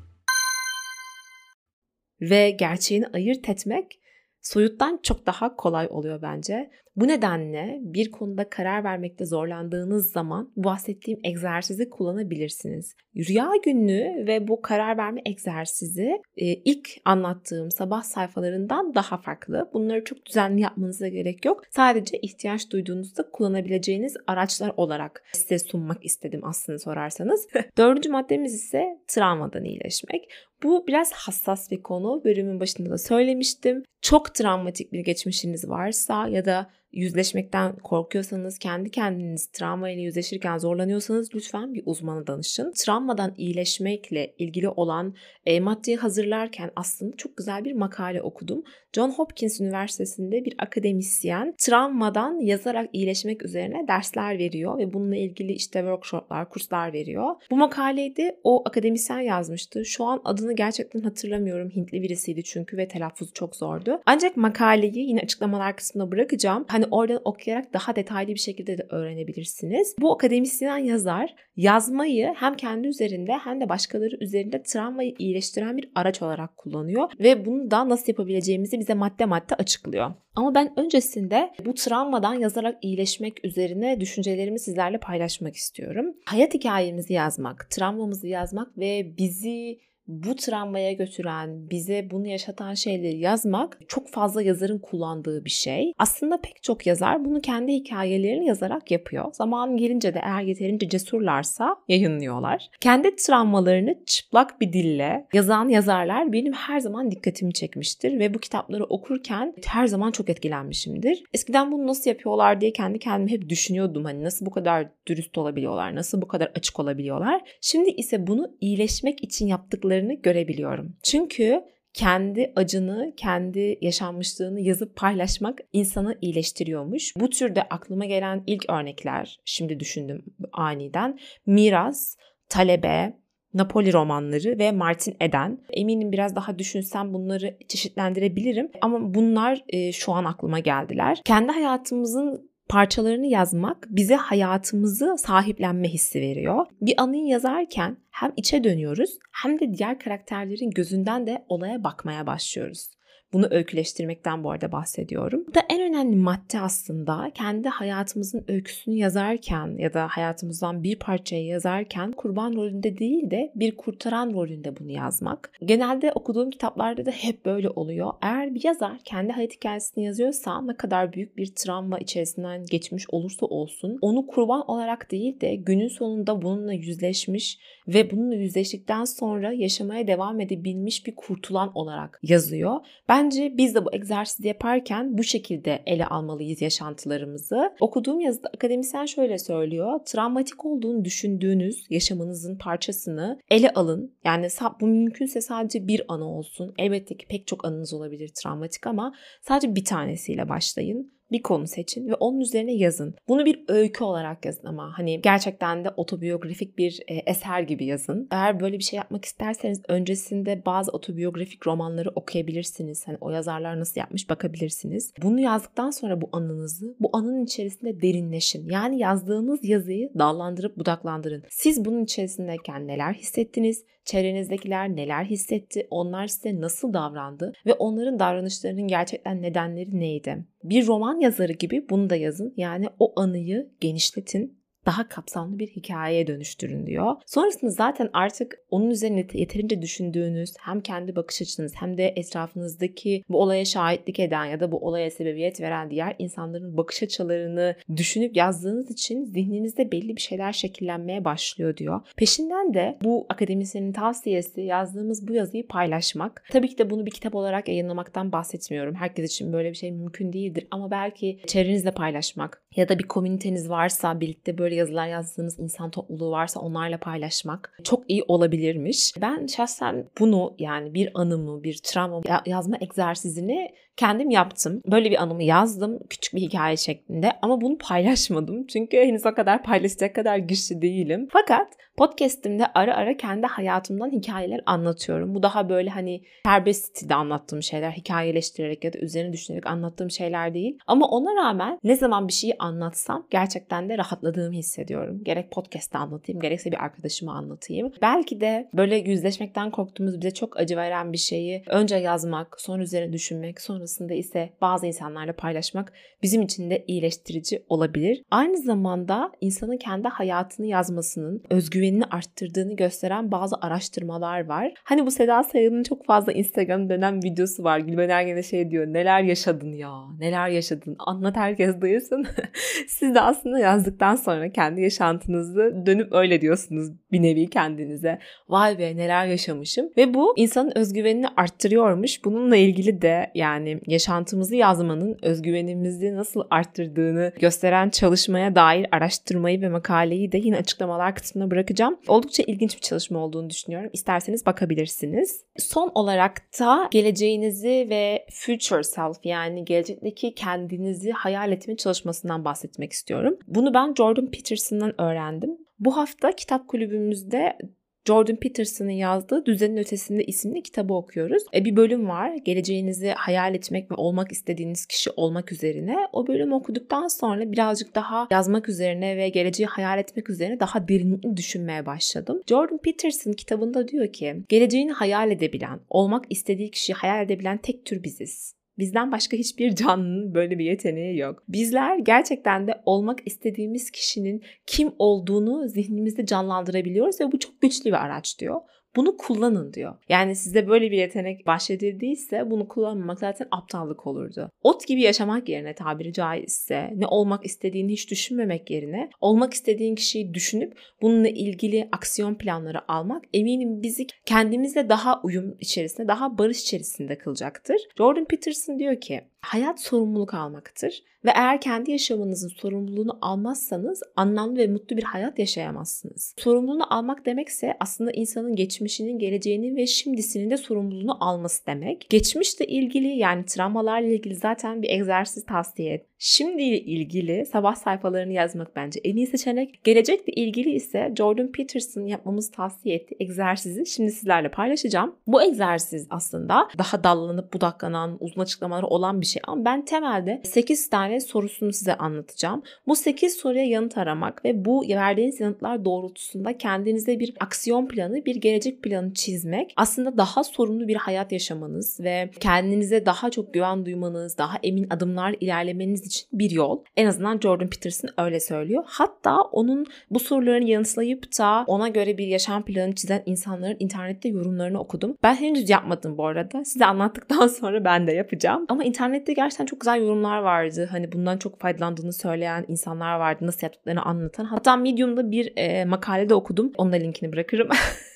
Ve 2.21 2.51
gerçeğini 2.51 3.07
ayırt 3.07 3.49
etmek 3.49 4.01
soyuttan 4.43 5.01
çok 5.03 5.27
daha 5.27 5.57
kolay 5.57 5.87
oluyor 5.91 6.23
bence. 6.23 6.71
Bu 6.97 7.09
nedenle 7.09 7.79
bir 7.83 8.11
konuda 8.11 8.49
karar 8.51 8.85
vermekte 8.85 9.25
zorlandığınız 9.25 10.13
zaman 10.13 10.53
bahsettiğim 10.57 11.21
egzersizi 11.25 11.91
kullanabilirsiniz. 11.91 12.95
Rüya 13.17 13.51
günlüğü 13.65 14.27
ve 14.27 14.49
bu 14.49 14.63
karar 14.63 14.99
verme 14.99 15.23
egzersizi 15.27 16.23
e, 16.37 16.47
ilk 16.47 16.91
anlattığım 17.05 17.71
sabah 17.71 18.03
sayfalarından 18.03 18.95
daha 18.95 19.17
farklı. 19.17 19.71
Bunları 19.73 20.05
çok 20.05 20.27
düzenli 20.27 20.61
yapmanıza 20.61 21.09
gerek 21.09 21.45
yok. 21.45 21.63
Sadece 21.71 22.19
ihtiyaç 22.19 22.71
duyduğunuzda 22.71 23.31
kullanabileceğiniz 23.31 24.17
araçlar 24.27 24.73
olarak 24.77 25.25
size 25.33 25.59
sunmak 25.59 26.05
istedim 26.05 26.41
aslında 26.45 26.79
sorarsanız. 26.79 27.49
Dördüncü 27.79 28.11
maddemiz 28.11 28.55
ise 28.55 28.99
travmadan 29.09 29.65
iyileşmek. 29.65 30.29
Bu 30.63 30.87
biraz 30.87 31.13
hassas 31.13 31.71
bir 31.71 31.83
konu. 31.83 32.23
Bölümün 32.25 32.61
başında 32.61 32.91
da 32.91 32.99
söylemiştim. 32.99 33.83
Çok 34.03 34.35
travmatik 34.35 34.93
bir 34.93 35.01
geçmişiniz 35.01 35.69
varsa 35.69 36.29
ya 36.29 36.45
da 36.45 36.71
yüzleşmekten 36.95 37.77
korkuyorsanız, 37.77 38.59
kendi 38.59 38.91
kendiniz 38.91 39.47
travma 39.47 39.91
ile 39.91 40.01
yüzleşirken 40.01 40.59
zorlanıyorsanız 40.59 41.35
lütfen 41.35 41.75
bir 41.75 41.83
uzmana 41.87 42.27
danışın. 42.27 42.73
Travmadan 42.73 43.35
iyileşmekle 43.37 44.35
ilgili 44.39 44.69
olan 44.69 45.15
e, 45.47 45.61
maddeyi 45.61 45.97
hazırlarken 45.97 46.71
aslında 46.77 47.17
çok 47.17 47.37
güzel 47.37 47.65
bir 47.65 47.73
makale 47.73 48.23
okudum. 48.23 48.63
John 48.93 49.11
Hopkins 49.11 49.61
Üniversitesi'nde 49.61 50.45
bir 50.45 50.55
akademisyen 50.59 51.55
travmadan 51.59 52.41
yazarak 52.41 52.91
iyileşmek 52.93 53.45
üzerine 53.45 53.89
dersler 53.89 54.39
veriyor 54.39 54.79
ve 54.79 54.93
bununla 54.93 55.17
ilgili 55.17 55.53
işte 55.53 55.79
workshoplar, 55.79 56.49
kurslar 56.49 56.93
veriyor. 56.93 57.35
Bu 57.51 57.57
makaleyi 57.57 58.17
de 58.17 58.41
o 58.45 58.63
akademisyen 58.67 59.21
yazmıştı. 59.21 59.85
Şu 59.85 60.05
an 60.05 60.21
adını 60.25 60.53
gerçekten 60.53 61.01
hatırlamıyorum. 61.01 61.71
Hintli 61.71 62.03
birisiydi 62.03 62.45
çünkü 62.45 62.77
ve 62.77 62.89
telaffuzu 62.89 63.33
çok 63.33 63.57
zordu. 63.57 64.01
Ancak 64.07 64.37
makaleyi 64.37 65.09
yine 65.09 65.21
açıklamalar 65.21 65.77
kısmına 65.77 66.11
bırakacağım. 66.11 66.65
Hani 66.85 66.95
oradan 66.95 67.21
okuyarak 67.25 67.73
daha 67.73 67.97
detaylı 67.97 68.35
bir 68.35 68.39
şekilde 68.39 68.79
de 68.79 68.87
öğrenebilirsiniz. 68.91 69.95
Bu 70.01 70.13
akademisyen 70.13 70.77
yazar 70.77 71.35
yazmayı 71.57 72.33
hem 72.37 72.55
kendi 72.55 72.89
üzerinde 72.89 73.33
hem 73.33 73.61
de 73.61 73.69
başkaları 73.69 74.17
üzerinde 74.21 74.63
travmayı 74.63 75.15
iyileştiren 75.19 75.77
bir 75.77 75.91
araç 75.95 76.23
olarak 76.23 76.57
kullanıyor 76.57 77.11
ve 77.21 77.47
bunu 77.47 77.71
da 77.71 77.89
nasıl 77.89 78.05
yapabileceğimizi 78.09 78.79
bize 78.79 78.95
madde 78.95 79.25
madde 79.25 79.55
açıklıyor. 79.55 80.11
Ama 80.37 80.55
ben 80.55 80.73
öncesinde 80.77 81.51
bu 81.67 81.75
travmadan 81.75 82.35
yazarak 82.35 82.79
iyileşmek 82.83 83.45
üzerine 83.45 84.01
düşüncelerimi 84.01 84.59
sizlerle 84.59 84.99
paylaşmak 84.99 85.57
istiyorum. 85.57 86.15
Hayat 86.25 86.55
hikayemizi 86.55 87.13
yazmak, 87.13 87.71
travmamızı 87.71 88.27
yazmak 88.27 88.79
ve 88.79 89.19
bizi 89.19 89.79
bu 90.09 90.37
travmaya 90.37 90.93
götüren, 90.93 91.71
bize 91.71 92.11
bunu 92.11 92.27
yaşatan 92.27 92.75
şeyleri 92.75 93.19
yazmak 93.19 93.79
çok 93.89 94.09
fazla 94.09 94.43
yazarın 94.43 94.79
kullandığı 94.79 95.45
bir 95.45 95.51
şey. 95.51 95.93
Aslında 95.99 96.41
pek 96.41 96.63
çok 96.63 96.87
yazar 96.87 97.25
bunu 97.25 97.41
kendi 97.41 97.73
hikayelerini 97.73 98.47
yazarak 98.47 98.91
yapıyor. 98.91 99.25
Zaman 99.33 99.77
gelince 99.77 100.15
de 100.15 100.21
eğer 100.25 100.43
yeterince 100.43 100.89
cesurlarsa 100.89 101.77
yayınlıyorlar. 101.89 102.69
Kendi 102.81 103.17
travmalarını 103.17 104.05
çıplak 104.07 104.61
bir 104.61 104.73
dille 104.73 105.27
yazan 105.33 105.69
yazarlar 105.69 106.33
benim 106.33 106.53
her 106.53 106.81
zaman 106.81 107.11
dikkatimi 107.11 107.53
çekmiştir 107.53 108.19
ve 108.19 108.35
bu 108.35 108.39
kitapları 108.39 108.85
okurken 108.85 109.55
her 109.67 109.87
zaman 109.87 110.11
çok 110.11 110.31
etkilenmişimdir. 110.31 111.25
Eskiden 111.35 111.73
bunu 111.73 111.87
nasıl 111.87 112.11
yapıyorlar 112.11 112.61
diye 112.61 112.73
kendi 112.73 112.99
kendime 112.99 113.31
hep 113.31 113.49
düşünüyordum. 113.49 114.05
Hani 114.05 114.25
nasıl 114.25 114.47
bu 114.47 114.51
kadar 114.51 114.89
dürüst 115.07 115.39
olabiliyorlar, 115.39 115.95
nasıl 115.95 116.23
bu 116.23 116.29
kadar 116.29 116.53
açık 116.55 116.81
olabiliyorlar. 116.81 117.43
Şimdi 117.61 117.91
ise 117.91 118.27
bunu 118.27 118.57
iyileşmek 118.61 119.25
için 119.25 119.47
yaptıklarını 119.95 120.15
görebiliyorum. 120.23 120.97
Çünkü 121.03 121.63
kendi 121.93 122.53
acını, 122.57 123.13
kendi 123.17 123.79
yaşanmışlığını 123.81 124.61
yazıp 124.61 124.97
paylaşmak 124.97 125.59
insanı 125.73 126.19
iyileştiriyormuş. 126.21 127.13
Bu 127.17 127.31
türde 127.31 127.63
aklıma 127.63 128.05
gelen 128.05 128.43
ilk 128.47 128.71
örnekler 128.71 129.39
şimdi 129.45 129.81
düşündüm 129.81 130.25
aniden. 130.53 131.19
Miras, 131.47 132.17
Talebe, 132.49 133.17
Napoli 133.55 133.93
romanları 133.93 134.59
ve 134.59 134.73
Martin 134.73 135.17
Eden. 135.21 135.59
Eminim 135.71 136.13
biraz 136.13 136.37
daha 136.37 136.59
düşünsem 136.59 137.13
bunları 137.13 137.57
çeşitlendirebilirim 137.69 138.71
ama 138.81 139.15
bunlar 139.15 139.65
e, 139.69 139.93
şu 139.93 140.13
an 140.13 140.25
aklıma 140.25 140.59
geldiler. 140.59 141.21
Kendi 141.25 141.53
hayatımızın 141.53 142.51
parçalarını 142.69 143.27
yazmak 143.27 143.87
bize 143.89 144.15
hayatımızı 144.15 145.17
sahiplenme 145.19 145.89
hissi 145.89 146.21
veriyor. 146.21 146.67
Bir 146.81 146.95
anıyı 147.03 147.27
yazarken 147.27 147.97
hem 148.11 148.33
içe 148.37 148.65
dönüyoruz 148.65 149.19
hem 149.33 149.61
de 149.61 149.75
diğer 149.75 149.99
karakterlerin 149.99 150.71
gözünden 150.71 151.27
de 151.27 151.45
olaya 151.49 151.85
bakmaya 151.85 152.27
başlıyoruz. 152.27 152.91
Bunu 153.35 153.47
öyküleştirmekten 153.51 154.45
bu 154.45 154.51
arada 154.51 154.73
bahsediyorum. 154.73 155.45
Bu 155.49 155.55
da 155.55 155.61
en 155.71 155.83
önemli 155.83 156.17
madde 156.17 156.61
aslında 156.61 157.31
kendi 157.35 157.69
hayatımızın 157.69 158.45
öyküsünü 158.49 158.95
yazarken 158.95 159.77
ya 159.79 159.95
da 159.95 160.09
hayatımızdan 160.11 160.83
bir 160.83 160.99
parçayı 160.99 161.45
yazarken 161.45 162.13
kurban 162.13 162.57
rolünde 162.57 162.99
değil 162.99 163.31
de 163.31 163.53
bir 163.55 163.77
kurtaran 163.77 164.33
rolünde 164.33 164.77
bunu 164.77 164.91
yazmak. 164.91 165.53
Genelde 165.65 166.13
okuduğum 166.13 166.51
kitaplarda 166.51 167.07
da 167.07 167.11
hep 167.11 167.45
böyle 167.45 167.71
oluyor. 167.71 168.13
Eğer 168.23 168.55
bir 168.55 168.65
yazar 168.65 168.99
kendi 169.05 169.33
hayat 169.33 169.53
hikayesini 169.53 170.05
yazıyorsa 170.05 170.61
ne 170.63 170.77
kadar 170.77 171.13
büyük 171.13 171.37
bir 171.37 171.55
travma 171.55 171.99
içerisinden 171.99 172.65
geçmiş 172.67 173.11
olursa 173.11 173.47
olsun 173.47 173.99
onu 174.01 174.27
kurban 174.27 174.71
olarak 174.71 175.11
değil 175.11 175.41
de 175.41 175.55
günün 175.55 175.89
sonunda 175.89 176.43
bununla 176.43 176.73
yüzleşmiş 176.73 177.59
ve 177.89 178.11
bununla 178.11 178.35
yüzleştikten 178.35 179.05
sonra 179.05 179.53
yaşamaya 179.53 180.07
devam 180.07 180.41
edebilmiş 180.41 181.07
bir 181.07 181.15
kurtulan 181.15 181.73
olarak 181.75 182.21
yazıyor. 182.23 182.81
Bence 183.25 183.57
biz 183.57 183.75
de 183.75 183.85
bu 183.85 183.95
egzersizi 183.95 184.49
yaparken 184.49 185.19
bu 185.19 185.23
şekilde 185.23 185.83
ele 185.87 186.07
almalıyız 186.07 186.63
yaşantılarımızı. 186.63 187.73
Okuduğum 187.81 188.21
yazıda 188.21 188.49
akademisyen 188.55 189.07
şöyle 189.07 189.39
söylüyor. 189.39 190.01
Travmatik 190.07 190.65
olduğunu 190.65 191.05
düşündüğünüz 191.05 191.87
yaşamınızın 191.91 192.59
parçasını 192.59 193.41
ele 193.51 193.71
alın. 193.71 194.15
Yani 194.25 194.49
bu 194.81 194.87
mümkünse 194.87 195.41
sadece 195.41 195.89
bir 195.89 196.03
anı 196.09 196.39
olsun. 196.39 196.75
Elbette 196.79 197.17
ki 197.17 197.27
pek 197.29 197.47
çok 197.47 197.65
anınız 197.65 197.95
olabilir 197.95 198.31
travmatik 198.43 198.87
ama 198.87 199.15
sadece 199.43 199.75
bir 199.75 199.85
tanesiyle 199.85 200.49
başlayın 200.49 201.13
bir 201.35 201.43
konu 201.43 201.67
seçin 201.67 202.09
ve 202.09 202.15
onun 202.15 202.41
üzerine 202.41 202.75
yazın. 202.75 203.15
Bunu 203.29 203.45
bir 203.45 203.65
öykü 203.69 204.05
olarak 204.05 204.45
yazın 204.45 204.67
ama 204.67 204.99
hani 204.99 205.21
gerçekten 205.23 205.85
de 205.85 205.91
otobiyografik 205.97 206.79
bir 206.79 207.01
e, 207.09 207.15
eser 207.15 207.61
gibi 207.61 207.85
yazın. 207.85 208.29
Eğer 208.31 208.61
böyle 208.61 208.79
bir 208.79 208.85
şey 208.85 208.97
yapmak 208.97 209.25
isterseniz 209.25 209.83
öncesinde 209.89 210.63
bazı 210.67 210.93
otobiyografik 210.93 211.67
romanları 211.67 212.11
okuyabilirsiniz. 212.15 213.07
Hani 213.07 213.19
o 213.21 213.31
yazarlar 213.31 213.81
nasıl 213.81 214.01
yapmış 214.01 214.31
bakabilirsiniz. 214.31 215.13
Bunu 215.23 215.41
yazdıktan 215.41 215.91
sonra 215.91 216.21
bu 216.21 216.29
anınızı 216.33 216.97
bu 217.01 217.11
anın 217.13 217.45
içerisinde 217.45 218.01
derinleşin. 218.01 218.69
Yani 218.69 218.99
yazdığınız 218.99 219.65
yazıyı 219.65 220.11
dallandırıp 220.19 220.79
budaklandırın. 220.79 221.45
Siz 221.51 221.85
bunun 221.85 222.05
içerisindeyken 222.05 222.87
neler 222.87 223.15
hissettiniz? 223.15 223.85
Çevrenizdekiler 224.05 224.97
neler 224.97 225.25
hissetti? 225.25 225.87
Onlar 225.91 226.27
size 226.27 226.61
nasıl 226.61 226.93
davrandı? 226.93 227.53
Ve 227.67 227.73
onların 227.73 228.19
davranışlarının 228.19 228.87
gerçekten 228.89 229.43
nedenleri 229.43 230.01
neydi? 230.01 230.45
Bir 230.65 230.87
roman 230.87 231.21
yazarı 231.21 231.53
gibi 231.53 231.89
bunu 231.91 232.11
da 232.11 232.17
yazın. 232.17 232.55
Yani 232.57 232.87
o 232.99 233.21
anıyı 233.21 233.71
genişletin 233.81 234.64
daha 234.87 235.09
kapsamlı 235.09 235.59
bir 235.59 235.69
hikayeye 235.69 236.27
dönüştürün 236.27 236.87
diyor. 236.87 237.17
Sonrasında 237.27 237.71
zaten 237.71 238.11
artık 238.13 238.59
onun 238.71 238.91
üzerine 238.91 239.27
yeterince 239.33 239.83
düşündüğünüz 239.83 240.55
hem 240.61 240.81
kendi 240.81 241.17
bakış 241.17 241.43
açınız 241.43 241.73
hem 241.77 241.99
de 241.99 242.13
etrafınızdaki 242.17 243.23
bu 243.29 243.41
olaya 243.41 243.65
şahitlik 243.65 244.21
eden 244.21 244.45
ya 244.45 244.61
da 244.61 244.73
bu 244.73 244.79
olaya 244.79 245.11
sebebiyet 245.11 245.61
veren 245.61 245.91
diğer 245.91 246.17
insanların 246.19 246.77
bakış 246.77 247.03
açılarını 247.03 247.77
düşünüp 247.97 248.37
yazdığınız 248.37 248.91
için 248.91 249.25
zihninizde 249.25 249.93
belli 249.93 250.17
bir 250.17 250.21
şeyler 250.21 250.53
şekillenmeye 250.53 251.25
başlıyor 251.25 251.77
diyor. 251.77 252.01
Peşinden 252.17 252.75
de 252.75 252.99
bu 253.05 253.27
akademisyenin 253.29 253.93
tavsiyesi 253.93 254.61
yazdığımız 254.61 255.29
bu 255.29 255.35
yazıyı 255.35 255.67
paylaşmak. 255.67 256.45
Tabii 256.51 256.69
ki 256.69 256.79
de 256.79 256.91
bunu 256.91 257.07
bir 257.07 257.11
kitap 257.11 257.35
olarak 257.35 257.69
yayınlamaktan 257.69 258.33
bahsetmiyorum. 258.33 258.95
Herkes 258.95 259.33
için 259.33 259.53
böyle 259.53 259.71
bir 259.71 259.75
şey 259.75 259.93
mümkün 259.93 260.33
değildir 260.33 260.67
ama 260.71 260.91
belki 260.91 261.41
çevrenizle 261.47 261.91
paylaşmak 261.91 262.64
ya 262.77 262.89
da 262.89 262.99
bir 262.99 263.09
komüniteniz 263.09 263.71
varsa 263.71 264.21
birlikte 264.21 264.59
böyle 264.59 264.75
yazılar 264.75 265.07
yazdığınız 265.07 265.59
insan 265.59 265.91
topluluğu 265.91 266.31
varsa 266.31 266.61
onlarla 266.61 266.99
paylaşmak 266.99 267.79
çok 267.85 268.11
iyi 268.11 268.25
olabilirmiş. 268.29 269.13
Ben 269.21 269.47
şahsen 269.47 270.07
bunu 270.21 270.55
yani 270.59 270.95
bir 270.95 271.11
anımı, 271.15 271.63
bir 271.63 271.81
travma 271.83 272.21
yazma 272.47 272.77
egzersizini 272.81 273.71
kendim 273.97 274.31
yaptım. 274.31 274.83
Böyle 274.91 275.11
bir 275.11 275.23
anımı 275.23 275.43
yazdım 275.43 275.99
küçük 276.11 276.35
bir 276.35 276.41
hikaye 276.41 276.77
şeklinde 276.77 277.33
ama 277.43 277.61
bunu 277.61 277.79
paylaşmadım. 277.79 278.67
Çünkü 278.67 278.97
henüz 278.97 279.27
o 279.27 279.35
kadar 279.35 279.63
paylaşacak 279.63 280.15
kadar 280.15 280.39
güçlü 280.39 280.83
değilim. 280.83 281.29
Fakat 281.33 281.69
podcast'imde 281.97 282.67
ara 282.75 282.95
ara 282.95 283.17
kendi 283.17 283.47
hayatımdan 283.47 284.11
hikayeler 284.11 284.61
anlatıyorum. 284.67 285.35
Bu 285.35 285.43
daha 285.43 285.69
böyle 285.69 285.91
hani 285.91 286.23
serbest 286.47 286.85
stilde 286.85 287.15
anlattığım 287.15 287.63
şeyler, 287.63 287.91
hikayeleştirerek 287.91 288.85
ya 288.85 288.93
da 288.93 288.99
üzerine 288.99 289.33
düşünerek 289.33 289.67
anlattığım 289.67 290.11
şeyler 290.11 290.55
değil. 290.55 290.79
Ama 290.87 291.07
ona 291.07 291.45
rağmen 291.45 291.79
ne 291.85 291.97
zaman 291.97 292.29
bir 292.29 292.33
şeyi 292.33 292.55
anlatsam 292.65 293.27
gerçekten 293.31 293.89
de 293.89 293.99
rahatladığımı 293.99 294.55
hissediyorum. 294.55 295.21
Gerek 295.25 295.51
podcast'te 295.51 295.99
anlatayım, 295.99 296.41
gerekse 296.41 296.73
bir 296.73 296.85
arkadaşıma 296.85 297.33
anlatayım. 297.33 297.93
Belki 298.03 298.41
de 298.41 298.69
böyle 298.75 298.97
yüzleşmekten 298.97 299.71
korktuğumuz 299.71 300.21
bize 300.21 300.31
çok 300.31 300.57
acı 300.61 300.77
veren 300.77 301.13
bir 301.13 301.19
şeyi 301.19 301.63
önce 301.67 301.97
yazmak, 301.97 302.61
sonra 302.61 302.83
üzerine 302.83 303.13
düşünmek, 303.13 303.61
sonrasında 303.61 304.15
ise 304.15 304.51
bazı 304.61 304.87
insanlarla 304.87 305.33
paylaşmak 305.33 305.93
bizim 306.23 306.43
için 306.43 306.71
de 306.71 306.85
iyileştirici 306.87 307.65
olabilir. 307.69 308.23
Aynı 308.31 308.59
zamanda 308.59 309.33
insanın 309.41 309.77
kendi 309.77 310.09
hayatını 310.09 310.67
yazmasının 310.67 311.43
özgüvenini 311.51 312.05
arttırdığını 312.05 312.77
gösteren 312.77 313.33
bazı 313.33 313.57
araştırmalar 313.61 314.47
var. 314.47 314.75
Hani 314.85 315.07
bu 315.07 315.11
Seda 315.11 315.43
Sayan'ın 315.43 315.83
çok 315.83 316.07
fazla 316.07 316.33
Instagram 316.33 316.89
dönem 316.89 317.23
videosu 317.23 317.65
var. 317.65 317.79
Gülben 317.79 318.09
Ergen'e 318.09 318.43
şey 318.43 318.71
diyor 318.71 318.87
neler 318.87 319.23
yaşadın 319.23 319.73
ya 319.73 319.93
neler 320.19 320.49
yaşadın 320.49 320.97
anlat 320.99 321.37
herkes 321.37 321.81
duysun. 321.81 322.27
Siz 322.89 323.15
de 323.15 323.21
aslında 323.21 323.59
yazdıktan 323.59 324.17
sonra 324.17 324.53
kendi 324.53 324.81
yaşantınızı 324.81 325.83
dönüp 325.87 326.13
öyle 326.13 326.41
diyorsunuz 326.41 326.89
bir 327.13 327.23
nevi 327.23 327.51
kendinize. 327.51 328.19
Vay 328.49 328.79
be 328.79 328.97
neler 328.97 329.27
yaşamışım. 329.27 329.91
Ve 329.97 330.15
bu 330.15 330.35
insanın 330.37 330.73
özgüvenini 330.79 331.27
arttırıyormuş. 331.37 332.25
Bununla 332.25 332.57
ilgili 332.57 333.03
de 333.03 333.31
yani 333.35 333.81
yaşantımızı 333.87 334.57
yazmanın 334.57 335.19
özgüvenimizi 335.23 336.15
nasıl 336.15 336.43
arttırdığını 336.51 337.33
gösteren 337.41 337.91
çalışmaya 337.91 338.55
dair 338.55 338.87
araştırmayı 338.93 339.61
ve 339.61 339.69
makaleyi 339.69 340.33
de 340.33 340.39
yine 340.39 340.57
açıklamalar 340.57 341.15
kısmına 341.15 341.51
bırakacağım. 341.51 341.99
Oldukça 342.09 342.43
ilginç 342.47 342.77
bir 342.77 342.81
çalışma 342.81 343.19
olduğunu 343.19 343.51
düşünüyorum. 343.51 343.91
İsterseniz 343.93 344.47
bakabilirsiniz. 344.47 345.45
Son 345.59 345.93
olarak 345.95 346.43
da 346.61 346.89
geleceğinizi 346.91 347.87
ve 347.91 348.27
future 348.33 348.83
self 348.83 349.17
yani 349.25 349.65
gelecekteki 349.65 350.35
kendinizi 350.35 351.11
hayal 351.13 351.53
etme 351.53 351.77
çalışmasından 351.77 352.44
bahsetmek 352.45 352.93
istiyorum. 352.93 353.39
Bunu 353.47 353.75
ben 353.75 353.95
Jordan 353.95 354.31
Peterson'dan 354.31 355.01
öğrendim. 355.01 355.59
Bu 355.79 355.97
hafta 355.97 356.33
kitap 356.33 356.69
kulübümüzde 356.69 357.59
Jordan 358.07 358.37
Peterson'ın 358.37 358.91
yazdığı 358.91 359.47
Düzenin 359.47 359.77
Ötesinde 359.77 360.25
isimli 360.25 360.63
kitabı 360.63 360.95
okuyoruz. 360.95 361.43
E, 361.55 361.65
bir 361.65 361.77
bölüm 361.77 362.09
var. 362.09 362.35
Geleceğinizi 362.35 363.11
hayal 363.11 363.55
etmek 363.55 363.91
ve 363.91 363.95
olmak 363.95 364.33
istediğiniz 364.33 364.87
kişi 364.87 365.11
olmak 365.11 365.53
üzerine. 365.53 365.97
O 366.13 366.27
bölümü 366.27 366.55
okuduktan 366.55 367.09
sonra 367.09 367.53
birazcık 367.53 367.95
daha 367.95 368.29
yazmak 368.31 368.69
üzerine 368.69 369.17
ve 369.17 369.29
geleceği 369.29 369.67
hayal 369.67 369.99
etmek 369.99 370.31
üzerine 370.31 370.61
daha 370.61 370.89
derinlikli 370.89 371.37
düşünmeye 371.37 371.87
başladım. 371.87 372.41
Jordan 372.47 372.79
Peterson 372.79 373.33
kitabında 373.33 373.89
diyor 373.89 374.13
ki, 374.13 374.37
geleceğini 374.49 374.93
hayal 374.93 375.31
edebilen, 375.31 375.81
olmak 375.89 376.25
istediği 376.31 376.71
kişiyi 376.71 376.95
hayal 376.95 377.25
edebilen 377.25 377.59
tek 377.59 377.85
tür 377.85 378.03
biziz. 378.03 378.55
Bizden 378.79 379.13
başka 379.13 379.37
hiçbir 379.37 379.75
canlının 379.75 380.35
böyle 380.35 380.59
bir 380.59 380.65
yeteneği 380.65 381.19
yok. 381.19 381.43
Bizler 381.49 381.99
gerçekten 381.99 382.67
de 382.67 382.83
olmak 382.87 383.27
istediğimiz 383.27 383.91
kişinin 383.91 384.43
kim 384.67 384.93
olduğunu 384.99 385.69
zihnimizde 385.69 386.27
canlandırabiliyoruz 386.27 387.21
ve 387.21 387.33
bu 387.33 387.39
çok 387.39 387.61
güçlü 387.61 387.91
bir 387.91 388.05
araç 388.05 388.39
diyor. 388.39 388.61
Bunu 388.97 389.17
kullanın 389.17 389.73
diyor. 389.73 389.95
Yani 390.09 390.37
size 390.37 390.69
böyle 390.69 390.91
bir 390.91 390.97
yetenek 390.97 391.47
bahşedildiyse 391.47 392.51
bunu 392.51 392.69
kullanmamak 392.69 393.19
zaten 393.19 393.49
aptallık 393.51 394.07
olurdu. 394.07 394.51
Ot 394.63 394.87
gibi 394.87 395.03
yaşamak 395.03 395.49
yerine 395.49 395.75
tabiri 395.75 396.13
caizse 396.13 396.91
ne 396.95 397.07
olmak 397.07 397.47
istediğini 397.47 397.93
hiç 397.93 398.11
düşünmemek 398.11 398.71
yerine 398.71 399.11
olmak 399.21 399.55
istediğin 399.55 399.95
kişiyi 399.95 400.35
düşünüp 400.35 400.79
bununla 401.03 401.29
ilgili 401.29 401.89
aksiyon 401.93 402.35
planları 402.35 402.91
almak 402.93 403.25
eminim 403.33 403.83
bizi 403.83 404.07
kendimizle 404.27 404.89
daha 404.89 405.21
uyum 405.23 405.57
içerisinde, 405.61 406.09
daha 406.09 406.39
barış 406.39 406.63
içerisinde 406.63 407.19
kılacaktır. 407.19 407.77
Jordan 407.99 408.25
Peterson 408.25 408.79
diyor 408.79 409.01
ki 409.01 409.21
hayat 409.45 409.81
sorumluluk 409.81 410.35
almaktır 410.35 411.03
ve 411.25 411.31
eğer 411.35 411.61
kendi 411.61 411.91
yaşamınızın 411.91 412.49
sorumluluğunu 412.49 413.19
almazsanız 413.23 414.03
anlamlı 414.17 414.59
ve 414.59 414.67
mutlu 414.67 414.97
bir 414.97 415.03
hayat 415.03 415.39
yaşayamazsınız. 415.39 416.35
Sorumluluğunu 416.39 416.95
almak 416.95 417.27
demekse 417.27 417.75
aslında 417.81 418.11
insanın 418.13 418.57
geçmişinin, 418.57 419.19
geleceğinin 419.19 419.77
ve 419.77 419.87
şimdisinin 419.87 420.51
de 420.51 420.57
sorumluluğunu 420.57 421.25
alması 421.25 421.67
demek. 421.67 422.07
Geçmişle 422.11 422.67
ilgili 422.67 423.09
yani 423.09 423.45
travmalarla 423.45 424.09
ilgili 424.09 424.35
zaten 424.35 424.83
bir 424.83 424.91
egzersiz 424.91 425.47
tavsiye. 425.47 426.07
Şimdiyle 426.27 426.81
ilgili 426.81 427.47
sabah 427.47 427.75
sayfalarını 427.75 428.33
yazmak 428.33 428.77
bence 428.77 429.01
en 429.05 429.17
iyi 429.17 429.27
seçenek. 429.27 429.85
Gelecekle 429.85 430.33
ilgili 430.33 430.71
ise 430.71 431.13
Jordan 431.19 431.53
Peterson 431.53 432.07
yapmamızı 432.07 432.53
tavsiye 432.53 432.95
ettiği 432.95 433.17
egzersizi 433.21 433.87
şimdi 433.87 434.11
sizlerle 434.11 434.51
paylaşacağım. 434.51 435.15
Bu 435.27 435.43
egzersiz 435.43 436.07
aslında 436.11 436.69
daha 436.79 437.05
dallanıp 437.05 437.53
budaklanan, 437.53 438.17
uzun 438.21 438.41
açıklamaları 438.41 438.87
olan 438.87 439.21
bir 439.21 439.27
şey 439.27 439.43
ama 439.47 439.65
ben 439.65 439.85
temelde 439.85 440.43
8 440.45 440.91
tane 440.91 441.21
sorusunu 441.21 441.73
size 441.73 441.95
anlatacağım. 441.95 442.63
Bu 442.87 442.97
8 442.97 443.37
soruya 443.37 443.65
yanıt 443.65 443.99
aramak 443.99 444.45
ve 444.45 444.65
bu 444.65 444.85
verdiğiniz 444.89 445.41
yanıtlar 445.41 445.85
doğrultusunda 445.85 446.59
kendinize 446.59 447.21
bir 447.21 447.35
aksiyon 447.41 447.89
planı, 447.89 448.25
bir 448.25 448.37
gelecek 448.37 448.83
planı 448.83 449.15
çizmek 449.15 449.73
aslında 449.77 450.19
daha 450.19 450.45
sorumlu 450.45 450.89
bir 450.89 450.97
hayat 450.97 451.33
yaşamanız 451.33 452.01
ve 452.01 452.31
kendinize 452.41 453.07
daha 453.07 453.31
çok 453.31 453.55
güven 453.55 453.87
duymanız, 453.87 454.39
daha 454.39 454.57
emin 454.63 454.87
adımlar 454.91 455.37
ilerlemeniz 455.41 456.07
için 456.07 456.14
bir 456.33 456.51
yol. 456.51 456.79
En 456.97 457.07
azından 457.07 457.39
Jordan 457.39 457.69
Peterson 457.69 458.11
öyle 458.19 458.41
söylüyor. 458.41 458.85
Hatta 458.87 459.41
onun 459.41 459.87
bu 460.11 460.21
soruların 460.21 460.67
yanıtlayıp 460.67 461.39
da 461.39 461.65
ona 461.67 461.89
göre 461.89 462.19
bir 462.19 462.27
yaşam 462.27 462.65
planı 462.65 462.95
çizen 462.95 463.23
insanların 463.27 463.77
internette 463.79 464.29
yorumlarını 464.29 464.81
okudum. 464.81 465.17
Ben 465.23 465.35
henüz 465.35 465.71
yapmadım 465.71 466.19
bu 466.19 466.27
arada. 466.27 466.65
Size 466.65 466.87
anlattıktan 466.87 467.47
sonra 467.61 467.85
ben 467.85 468.07
de 468.07 468.13
yapacağım. 468.13 468.67
Ama 468.69 468.85
internette 468.85 469.33
gerçekten 469.33 469.67
çok 469.67 469.81
güzel 469.81 470.01
yorumlar 470.01 470.39
vardı. 470.39 470.89
Hani 470.91 471.13
bundan 471.13 471.39
çok 471.39 471.61
faydalandığını 471.61 472.13
söyleyen 472.13 472.65
insanlar 472.69 473.19
vardı. 473.19 473.47
Nasıl 473.47 473.67
yaptıklarını 473.67 474.03
anlatan. 474.03 474.45
Hatta 474.45 474.77
Medium'da 474.77 475.31
bir 475.31 475.53
e, 475.57 475.85
makalede 475.85 476.35
okudum. 476.35 476.73
Onun 476.77 476.93
da 476.93 476.97
linkini 476.97 477.33
bırakırım. 477.33 477.69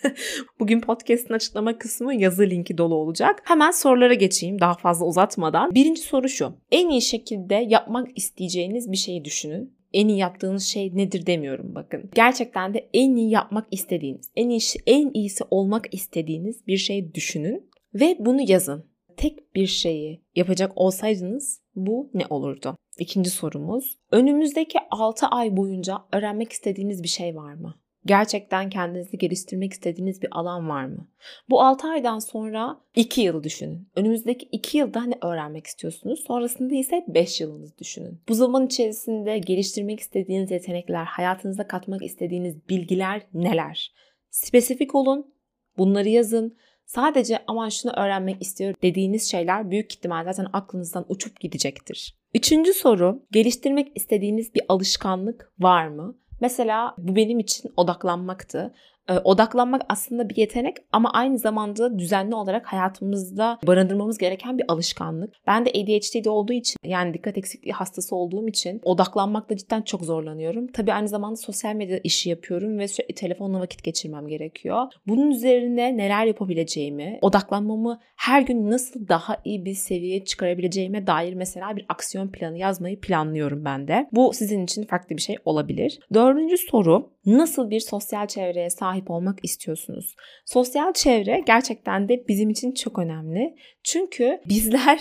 Bugün 0.61 0.81
podcast'ın 0.81 1.35
açıklama 1.35 1.79
kısmı 1.79 2.15
yazı 2.15 2.43
linki 2.43 2.79
dolu 2.79 2.95
olacak. 2.95 3.43
Hemen 3.45 3.71
sorulara 3.71 4.15
geçeyim 4.15 4.61
daha 4.61 4.75
fazla 4.75 5.07
uzatmadan. 5.07 5.75
Birinci 5.75 6.01
soru 6.03 6.29
şu. 6.29 6.53
En 6.71 6.89
iyi 6.89 7.03
şekilde 7.03 7.55
yapmak 7.79 8.19
isteyeceğiniz 8.19 8.93
bir 8.93 8.97
şeyi 8.97 9.25
düşünün 9.25 9.79
en 9.93 10.09
iyi 10.09 10.19
yaptığınız 10.19 10.65
şey 10.65 10.97
nedir 10.97 11.27
demiyorum 11.27 11.75
bakın. 11.75 12.11
Gerçekten 12.15 12.75
de 12.75 12.89
en 12.95 13.17
iyi 13.17 13.31
yapmak 13.31 13.67
istediğiniz, 13.71 14.31
en 14.37 14.49
iyi 14.49 14.61
en 14.87 15.11
iyisi 15.15 15.45
olmak 15.51 15.95
istediğiniz 15.95 16.67
bir 16.67 16.77
şey 16.77 17.15
düşünün 17.15 17.71
ve 17.95 18.17
bunu 18.19 18.51
yazın. 18.51 18.85
Tek 19.17 19.55
bir 19.55 19.67
şeyi 19.67 20.23
yapacak 20.37 20.73
olsaydınız 20.77 21.63
bu 21.75 22.11
ne 22.15 22.27
olurdu? 22.31 22.77
İkinci 22.99 23.31
sorumuz. 23.31 23.99
Önümüzdeki 24.11 24.79
6 24.91 25.27
ay 25.27 25.57
boyunca 25.57 25.99
öğrenmek 26.13 26.53
istediğiniz 26.53 27.03
bir 27.03 27.09
şey 27.09 27.37
var 27.37 27.55
mı? 27.55 27.75
Gerçekten 28.09 28.71
kendinizi 28.71 29.19
geliştirmek 29.19 29.73
istediğiniz 29.73 30.23
bir 30.23 30.29
alan 30.31 30.69
var 30.69 30.85
mı? 30.85 31.09
Bu 31.51 31.63
6 31.63 31.89
aydan 31.89 32.19
sonra 32.19 32.81
2 32.95 33.21
yıl 33.21 33.43
düşünün. 33.43 33.89
Önümüzdeki 33.97 34.49
2 34.53 34.79
yılda 34.79 35.05
ne 35.05 35.19
öğrenmek 35.23 35.67
istiyorsunuz? 35.67 36.25
Sonrasında 36.27 36.75
ise 36.75 37.05
5 37.09 37.41
yılınızı 37.41 37.79
düşünün. 37.79 38.21
Bu 38.29 38.35
zaman 38.35 38.67
içerisinde 38.67 39.39
geliştirmek 39.39 40.01
istediğiniz 40.01 40.51
yetenekler, 40.51 41.05
hayatınıza 41.05 41.67
katmak 41.69 42.03
istediğiniz 42.03 42.69
bilgiler 42.69 43.23
neler? 43.35 43.93
Spesifik 44.31 44.95
olun, 44.95 45.35
bunları 45.79 46.09
yazın. 46.09 46.57
Sadece 46.87 47.39
aman 47.47 47.69
şunu 47.69 47.93
öğrenmek 47.93 48.43
istiyorum 48.43 48.77
dediğiniz 48.83 49.31
şeyler 49.31 49.71
büyük 49.71 49.93
ihtimal 49.93 50.25
zaten 50.25 50.47
aklınızdan 50.53 51.05
uçup 51.09 51.41
gidecektir. 51.41 52.17
Üçüncü 52.35 52.75
soru, 52.75 53.23
geliştirmek 53.33 53.93
istediğiniz 53.95 54.55
bir 54.55 54.63
alışkanlık 54.69 55.53
var 55.59 55.89
mı? 55.89 56.19
Mesela 56.41 56.95
bu 56.99 57.17
benim 57.17 57.39
için 57.39 57.73
odaklanmaktı. 57.77 58.75
Ee, 59.09 59.19
odaklanmak 59.25 59.83
aslında 59.89 60.29
bir 60.29 60.37
yetenek 60.37 60.77
ama 60.93 61.11
aynı 61.11 61.39
zamanda 61.39 61.99
düzenli 61.99 62.35
olarak 62.35 62.67
hayatımızda 62.67 63.59
barındırmamız 63.67 64.19
gereken 64.19 64.59
bir 64.59 64.65
alışkanlık. 64.69 65.35
Ben 65.47 65.67
de 65.67 65.71
ADHD'de 65.71 66.31
olduğu 66.31 66.53
için 66.53 66.77
yani 66.85 67.15
dikkat 67.15 67.39
eksikliği 67.39 67.73
hastası 67.73 68.17
olduğum 68.17 68.49
için 68.49 68.81
odaklanmakta 68.85 69.57
cidden 69.57 69.83
çok 69.83 70.05
zorlanıyorum. 70.05 70.67
Tabii 70.67 70.93
aynı 70.93 71.09
zamanda 71.09 71.37
sosyal 71.37 71.75
medya 71.75 71.99
işi 72.05 72.31
yapıyorum 72.31 72.79
ve 72.79 72.89
sürekli 72.89 73.15
telefonla 73.15 73.61
vakit 73.61 73.85
geçirmem 73.85 74.29
gerekiyor. 74.29 74.87
Bunun 75.07 75.31
üzerine 75.31 75.97
neler 75.97 76.27
yapabileceğimi, 76.27 77.19
odaklanmamı 77.23 78.01
her 78.17 78.43
gün 78.43 78.71
nasıl 78.71 79.09
daha 79.09 79.37
iyi 79.45 79.65
bir 79.65 79.75
seviyeye 79.75 80.25
çıkarabileceğime 80.25 81.07
dair 81.07 81.35
mesela 81.35 81.77
bir 81.77 81.87
aksiyon 81.89 82.29
planı 82.29 82.59
yazmayı 82.59 83.01
planlıyorum 83.01 83.65
ben 83.65 83.89
de. 83.89 84.09
Bu 84.13 84.33
sizin 84.33 84.65
için 84.65 84.85
farklı 84.85 85.17
bir 85.17 85.23
şey 85.23 85.37
olabilir. 85.45 86.01
Dördüncü 86.15 86.59
soru 86.59 87.11
nasıl 87.29 87.71
bir 87.71 87.81
sosyal 87.81 88.27
çevreye 88.27 88.71
sahip 88.71 89.11
olmak 89.11 89.39
istiyorsunuz? 89.43 90.17
Sosyal 90.45 90.93
çevre 90.93 91.43
gerçekten 91.47 92.09
de 92.09 92.25
bizim 92.29 92.51
için 92.51 92.73
çok 92.73 92.99
önemli. 92.99 93.57
Çünkü 93.83 94.41
bizler 94.49 95.01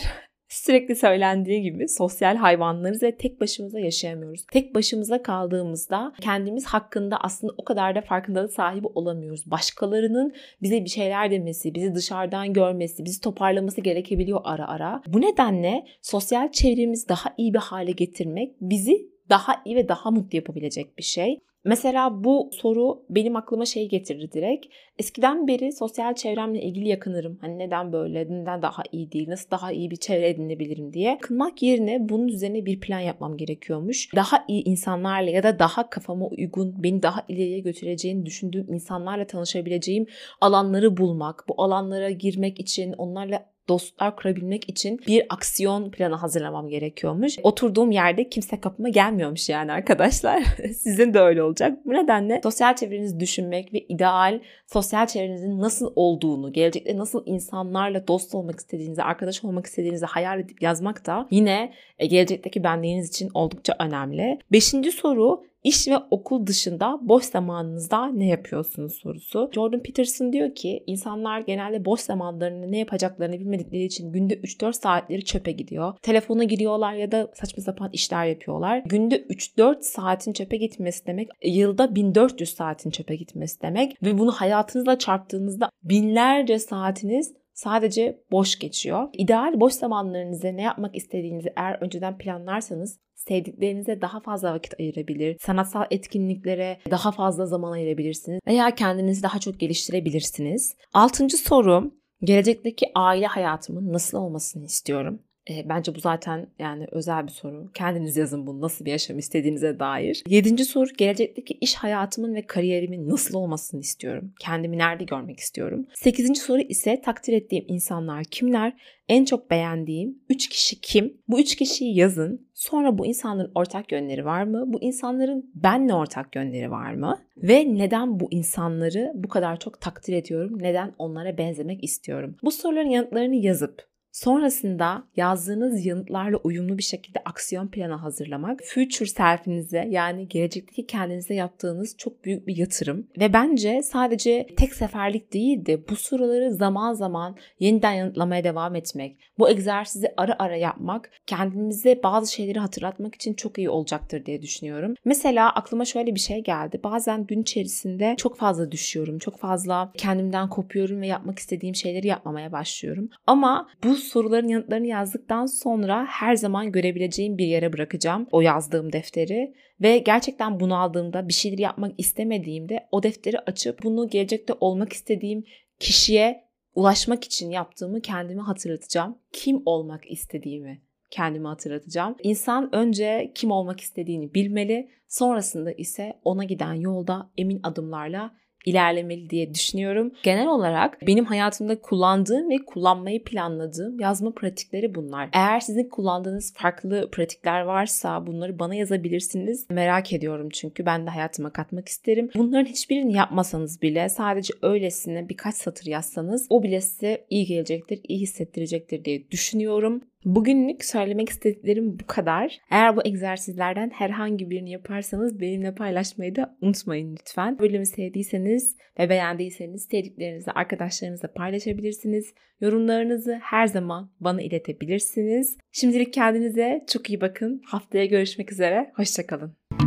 Sürekli 0.50 0.96
söylendiği 0.96 1.62
gibi 1.62 1.88
sosyal 1.88 2.36
hayvanlarız 2.36 3.04
ve 3.04 3.18
tek 3.18 3.42
başımıza 3.42 3.80
yaşayamıyoruz. 3.80 4.46
Tek 4.52 4.76
başımıza 4.76 5.24
kaldığımızda 5.24 6.13
kendimiz 6.22 6.66
hakkında 6.66 7.18
aslında 7.18 7.54
o 7.58 7.63
kadar 7.63 7.96
da 7.96 8.02
farkındalık 8.02 8.54
sahibi 8.54 8.88
olamıyoruz. 8.88 9.52
Başkalarının 9.52 10.34
bize 10.62 10.84
bir 10.84 10.90
şeyler 10.90 11.32
demesi, 11.32 11.76
bizi 11.76 11.96
dışarıdan 11.96 12.54
görmesi, 12.54 13.06
bizi 13.06 13.22
toparlaması 13.22 13.82
gerekebiliyor 13.82 14.42
ara 14.44 14.68
ara. 14.68 15.02
Bu 15.08 15.22
nedenle 15.22 15.86
sosyal 16.02 16.52
çevremizi 16.52 17.10
daha 17.10 17.34
iyi 17.38 17.54
bir 17.54 17.60
hale 17.60 17.92
getirmek 17.92 18.56
bizi 18.62 19.10
daha 19.30 19.62
iyi 19.66 19.76
ve 19.76 19.90
daha 19.90 20.12
mutlu 20.12 20.36
yapabilecek 20.36 20.98
bir 20.98 21.04
şey. 21.04 21.40
Mesela 21.67 22.23
bu 22.23 22.49
soru 22.53 23.06
benim 23.10 23.36
aklıma 23.36 23.65
şey 23.65 23.89
getirdi 23.89 24.32
direkt. 24.32 24.65
Eskiden 24.99 25.47
beri 25.47 25.71
sosyal 25.71 26.15
çevremle 26.15 26.62
ilgili 26.62 26.88
yakınırım. 26.88 27.38
Hani 27.41 27.60
neden 27.60 27.93
böyle, 27.93 28.19
neden 28.30 28.62
daha 28.62 28.84
iyi 28.91 29.12
değil, 29.12 29.30
nasıl 29.30 29.51
daha 29.51 29.71
iyi 29.71 29.91
bir 29.91 29.95
çevre 29.95 30.30
edinebilirim 30.30 30.93
diye. 30.93 31.10
Yakınmak 31.10 31.63
yerine 31.63 32.10
bunun 32.10 32.27
üzerine 32.27 32.65
bir 32.65 32.80
plan 32.80 32.99
yapmam 32.99 33.38
gerekiyormuş. 33.38 34.15
Daha 34.15 34.45
iyi 34.47 34.63
insanlarla 34.63 35.30
ya 35.30 35.43
da 35.43 35.60
daha 35.60 35.89
kafama 35.89 36.27
uygun, 36.27 36.84
beni 36.84 37.03
daha 37.03 37.23
ileriye 37.27 37.60
götüreceğini 37.60 38.25
düşündüğüm 38.25 38.73
insanlarla 38.73 39.27
tanışabileceğim 39.27 40.06
alanları 40.41 40.97
bulmak, 40.97 41.43
bu 41.49 41.63
alanlara 41.63 42.10
girmek 42.10 42.60
için 42.60 42.93
onlarla 42.93 43.45
dostluklar 43.69 44.15
kurabilmek 44.15 44.69
için 44.69 45.01
bir 45.08 45.25
aksiyon 45.30 45.91
planı 45.91 46.15
hazırlamam 46.15 46.69
gerekiyormuş. 46.69 47.36
Oturduğum 47.43 47.91
yerde 47.91 48.30
kimse 48.30 48.62
kapıma 48.62 48.89
gelmiyormuş 48.89 49.49
yani 49.49 49.71
arkadaşlar. 49.71 50.43
Sizin 50.77 51.13
de 51.13 51.19
öyle 51.19 51.43
olacak. 51.43 51.77
Bu 51.86 51.93
nedenle 51.93 52.39
sosyal 52.43 52.75
çevrenizi 52.75 53.19
düşünmek 53.19 53.73
ve 53.73 53.80
ideal 53.80 54.39
sosyal 54.67 55.08
çevrenizin 55.08 55.60
nasıl 55.60 55.93
olduğunu, 55.95 56.53
gelecekte 56.53 56.97
nasıl 56.97 57.23
insanlarla 57.25 58.08
dost 58.08 58.36
olmak 58.36 58.60
istediğinizi, 58.60 59.03
arkadaş 59.03 59.43
olmak 59.43 59.65
istediğinizi 59.65 60.06
hayal 60.06 60.39
edip 60.39 60.62
yazmak 60.62 61.06
da 61.06 61.27
yine 61.32 61.73
e, 61.99 62.06
gelecekteki 62.06 62.63
benliğiniz 62.63 63.10
için 63.10 63.30
oldukça 63.34 63.75
önemli. 63.80 64.39
Beşinci 64.51 64.91
soru 64.91 65.43
İş 65.67 65.88
ve 65.88 65.97
okul 66.12 66.47
dışında 66.47 66.99
boş 67.01 67.23
zamanınızda 67.23 68.08
ne 68.08 68.27
yapıyorsunuz 68.27 68.93
sorusu. 68.93 69.49
Jordan 69.53 69.84
Peterson 69.84 70.34
diyor 70.34 70.56
ki 70.56 70.84
insanlar 70.88 71.39
genelde 71.39 71.86
boş 71.86 71.99
zamanlarını 71.99 72.71
ne 72.71 72.77
yapacaklarını 72.77 73.39
bilmedikleri 73.39 73.84
için 73.84 74.12
günde 74.12 74.34
3-4 74.34 74.73
saatleri 74.73 75.25
çöpe 75.25 75.51
gidiyor. 75.51 75.93
Telefona 76.01 76.43
giriyorlar 76.43 76.93
ya 76.93 77.12
da 77.12 77.32
saçma 77.34 77.63
sapan 77.63 77.89
işler 77.93 78.25
yapıyorlar. 78.25 78.84
Günde 78.86 79.21
3-4 79.21 79.82
saatin 79.82 80.34
çöpe 80.34 80.58
gitmesi 80.58 81.06
demek 81.08 81.30
yılda 81.43 81.95
1400 81.95 82.49
saatin 82.49 82.89
çöpe 82.89 83.15
gitmesi 83.15 83.62
demek 83.62 84.03
ve 84.03 84.17
bunu 84.17 84.32
hayatınızla 84.32 84.99
çarptığınızda 84.99 85.69
binlerce 85.84 86.60
saatiniz 86.60 87.34
sadece 87.58 88.24
boş 88.32 88.60
geçiyor. 88.60 89.10
İdeal 89.13 89.60
boş 89.60 89.74
zamanlarınızda 89.74 90.52
ne 90.52 90.62
yapmak 90.62 90.96
istediğinizi 90.96 91.54
eğer 91.56 91.78
önceden 91.82 92.17
planlarsanız 92.17 93.00
sevdiklerinize 93.15 94.02
daha 94.02 94.20
fazla 94.20 94.54
vakit 94.54 94.80
ayırabilir, 94.80 95.38
sanatsal 95.39 95.86
etkinliklere 95.91 96.78
daha 96.91 97.12
fazla 97.12 97.46
zaman 97.46 97.72
ayırabilirsiniz 97.72 98.39
veya 98.48 98.76
kendinizi 98.76 99.24
daha 99.24 99.39
çok 99.39 99.60
geliştirebilirsiniz. 99.60 100.76
Altıncı 100.93 101.38
soru, 101.38 101.91
gelecekteki 102.24 102.86
aile 102.96 103.26
hayatımın 103.26 103.93
nasıl 103.93 104.17
olmasını 104.17 104.65
istiyorum? 104.65 105.20
E, 105.49 105.69
bence 105.69 105.95
bu 105.95 105.99
zaten 105.99 106.47
yani 106.60 106.88
özel 106.91 107.27
bir 107.27 107.31
soru. 107.31 107.69
Kendiniz 107.73 108.17
yazın 108.17 108.47
bunu 108.47 108.62
nasıl 108.62 108.86
bir 108.86 108.91
yaşam 108.91 109.17
istediğinize 109.17 109.79
dair. 109.79 110.23
Yedinci 110.27 110.65
soru 110.65 110.89
gelecekteki 110.97 111.53
iş 111.53 111.75
hayatımın 111.75 112.36
ve 112.36 112.41
kariyerimin 112.41 113.10
nasıl 113.10 113.38
olmasını 113.38 113.79
istiyorum? 113.79 114.33
Kendimi 114.39 114.77
nerede 114.77 115.03
görmek 115.03 115.39
istiyorum? 115.39 115.88
Sekizinci 115.93 116.39
soru 116.39 116.62
ise 116.62 117.01
takdir 117.01 117.33
ettiğim 117.33 117.65
insanlar 117.67 118.23
kimler? 118.23 118.73
En 119.10 119.25
çok 119.25 119.51
beğendiğim 119.51 120.19
3 120.29 120.49
kişi 120.49 120.81
kim? 120.81 121.17
Bu 121.27 121.39
3 121.39 121.55
kişiyi 121.55 121.95
yazın. 121.95 122.47
Sonra 122.53 122.97
bu 122.97 123.05
insanların 123.05 123.51
ortak 123.55 123.91
yönleri 123.91 124.25
var 124.25 124.43
mı? 124.43 124.63
Bu 124.67 124.81
insanların 124.81 125.51
benle 125.55 125.93
ortak 125.93 126.36
yönleri 126.36 126.71
var 126.71 126.93
mı? 126.93 127.19
Ve 127.38 127.75
neden 127.75 128.19
bu 128.19 128.27
insanları 128.31 129.12
bu 129.15 129.27
kadar 129.27 129.60
çok 129.60 129.81
takdir 129.81 130.13
ediyorum? 130.13 130.57
Neden 130.62 130.93
onlara 130.97 131.38
benzemek 131.38 131.83
istiyorum? 131.83 132.36
Bu 132.43 132.51
soruların 132.51 132.89
yanıtlarını 132.89 133.36
yazıp 133.36 133.88
Sonrasında 134.23 135.03
yazdığınız 135.15 135.86
yanıtlarla 135.86 136.38
uyumlu 136.38 136.77
bir 136.77 136.84
şekilde 136.84 137.19
aksiyon 137.25 137.67
planı 137.67 137.93
hazırlamak, 137.93 138.60
future 138.63 139.10
selfinize 139.10 139.88
yani 139.89 140.27
gelecekteki 140.27 140.88
kendinize 140.88 141.34
yaptığınız 141.34 141.97
çok 141.97 142.25
büyük 142.25 142.47
bir 142.47 142.58
yatırım. 142.58 143.08
Ve 143.19 143.34
bence 143.34 143.82
sadece 143.84 144.47
tek 144.58 144.73
seferlik 144.73 145.34
değil 145.34 145.65
de 145.65 145.89
bu 145.89 145.95
soruları 145.95 146.53
zaman 146.53 146.93
zaman 146.93 147.36
yeniden 147.60 147.91
yanıtlamaya 147.91 148.43
devam 148.43 148.75
etmek, 148.75 149.17
bu 149.39 149.49
egzersizi 149.49 150.13
ara 150.17 150.36
ara 150.39 150.56
yapmak 150.56 151.12
kendimize 151.27 151.99
bazı 152.03 152.34
şeyleri 152.34 152.60
hatırlatmak 152.60 153.15
için 153.15 153.34
çok 153.34 153.58
iyi 153.58 153.69
olacaktır 153.69 154.25
diye 154.25 154.41
düşünüyorum. 154.41 154.95
Mesela 155.06 155.49
aklıma 155.49 155.86
şöyle 155.86 156.15
bir 156.15 156.19
şey 156.19 156.43
geldi. 156.43 156.80
Bazen 156.84 157.25
gün 157.25 157.41
içerisinde 157.41 158.15
çok 158.17 158.38
fazla 158.38 158.71
düşüyorum, 158.71 159.19
çok 159.19 159.38
fazla 159.39 159.91
kendimden 159.97 160.49
kopuyorum 160.49 161.01
ve 161.01 161.08
yapmak 161.08 161.39
istediğim 161.39 161.75
şeyleri 161.75 162.08
yapmamaya 162.08 162.51
başlıyorum. 162.51 163.10
Ama 163.27 163.67
bu 163.84 164.07
soruların 164.08 164.48
yanıtlarını 164.48 164.88
yazdıktan 164.88 165.46
sonra 165.46 166.06
her 166.06 166.36
zaman 166.36 166.72
görebileceğim 166.72 167.38
bir 167.38 167.46
yere 167.46 167.74
bırakacağım 167.74 168.28
o 168.32 168.41
yazdığım 168.41 168.93
defteri 168.93 169.54
ve 169.82 169.98
gerçekten 169.98 170.60
bunu 170.60 170.78
aldığımda 170.80 171.28
bir 171.28 171.34
şeyleri 171.34 171.62
yapmak 171.62 171.91
istemediğimde 171.98 172.88
o 172.91 173.04
defteri 173.04 173.39
açıp 173.39 173.84
bunu 173.84 174.10
gelecekte 174.10 174.54
olmak 174.60 174.93
istediğim 174.93 175.43
kişiye 175.80 176.48
ulaşmak 176.76 177.24
için 177.24 177.52
yaptığımı 177.52 178.02
kendime 178.02 178.41
hatırlatacağım. 178.41 179.17
Kim 179.34 179.62
olmak 179.65 180.12
istediğimi 180.12 180.82
kendime 181.10 181.48
hatırlatacağım. 181.48 182.15
İnsan 182.24 182.76
önce 182.76 183.32
kim 183.36 183.52
olmak 183.52 183.80
istediğini 183.80 184.34
bilmeli, 184.34 184.89
sonrasında 185.08 185.72
ise 185.72 186.20
ona 186.24 186.43
giden 186.43 186.74
yolda 186.74 187.30
emin 187.38 187.60
adımlarla 187.63 188.36
ilerlemeli 188.67 189.30
diye 189.30 189.53
düşünüyorum. 189.53 190.12
Genel 190.23 190.47
olarak 190.47 191.08
benim 191.08 191.25
hayatımda 191.25 191.82
kullandığım 191.82 192.49
ve 192.49 192.58
kullanmayı 192.65 193.23
planladığım 193.23 193.99
yazma 193.99 194.32
pratikleri 194.32 194.95
bunlar. 194.95 195.30
Eğer 195.34 195.60
sizin 195.60 195.89
kullandığınız 195.89 196.53
farklı 196.53 197.10
pratikler 197.12 197.62
varsa 197.62 198.27
bunları 198.27 198.60
bana 198.60 198.75
yazabilirsiniz. 198.75 199.67
Merak 199.69 200.13
ediyorum 200.13 200.49
çünkü 200.49 200.86
ben 200.86 201.06
de 201.06 201.10
hayatıma 201.10 201.49
katmak 201.49 201.88
isterim. 201.88 202.30
Bunların 202.36 202.65
hiçbirini 202.65 203.13
yapmasanız 203.13 203.82
bile 203.82 204.10
sadece 204.10 204.53
öylesine 204.62 205.30
birkaç 205.30 205.56
satır 205.56 205.86
yazsanız 205.86 206.47
o 206.49 206.63
bile 206.63 206.82
size 206.82 207.25
iyi 207.30 207.45
gelecektir, 207.45 207.99
iyi 208.08 208.19
hissettirecektir 208.19 209.06
diye 209.06 209.32
düşünüyorum. 209.32 210.01
Bugünlük 210.25 210.86
söylemek 210.86 211.30
istediklerim 211.30 211.99
bu 211.99 212.08
kadar. 212.08 212.60
Eğer 212.71 212.95
bu 212.95 213.01
egzersizlerden 213.06 213.89
herhangi 213.89 214.49
birini 214.49 214.71
yaparsanız 214.71 215.39
benimle 215.39 215.75
paylaşmayı 215.75 216.36
da 216.36 216.58
unutmayın 216.62 217.15
lütfen. 217.19 217.60
Bölümü 217.60 217.86
sevdiyseniz 217.86 218.77
ve 218.99 219.10
beğendiyseniz 219.10 219.88
sevdiklerinizle 219.91 220.51
arkadaşlarınızla 220.51 221.34
paylaşabilirsiniz. 221.34 222.34
Yorumlarınızı 222.62 223.39
her 223.41 223.67
zaman 223.67 224.12
bana 224.19 224.41
iletebilirsiniz. 224.41 225.58
Şimdilik 225.71 226.13
kendinize 226.13 226.86
çok 226.88 227.10
iyi 227.10 227.21
bakın. 227.21 227.62
Haftaya 227.65 228.06
görüşmek 228.06 228.51
üzere. 228.51 228.91
Hoşçakalın. 228.95 229.87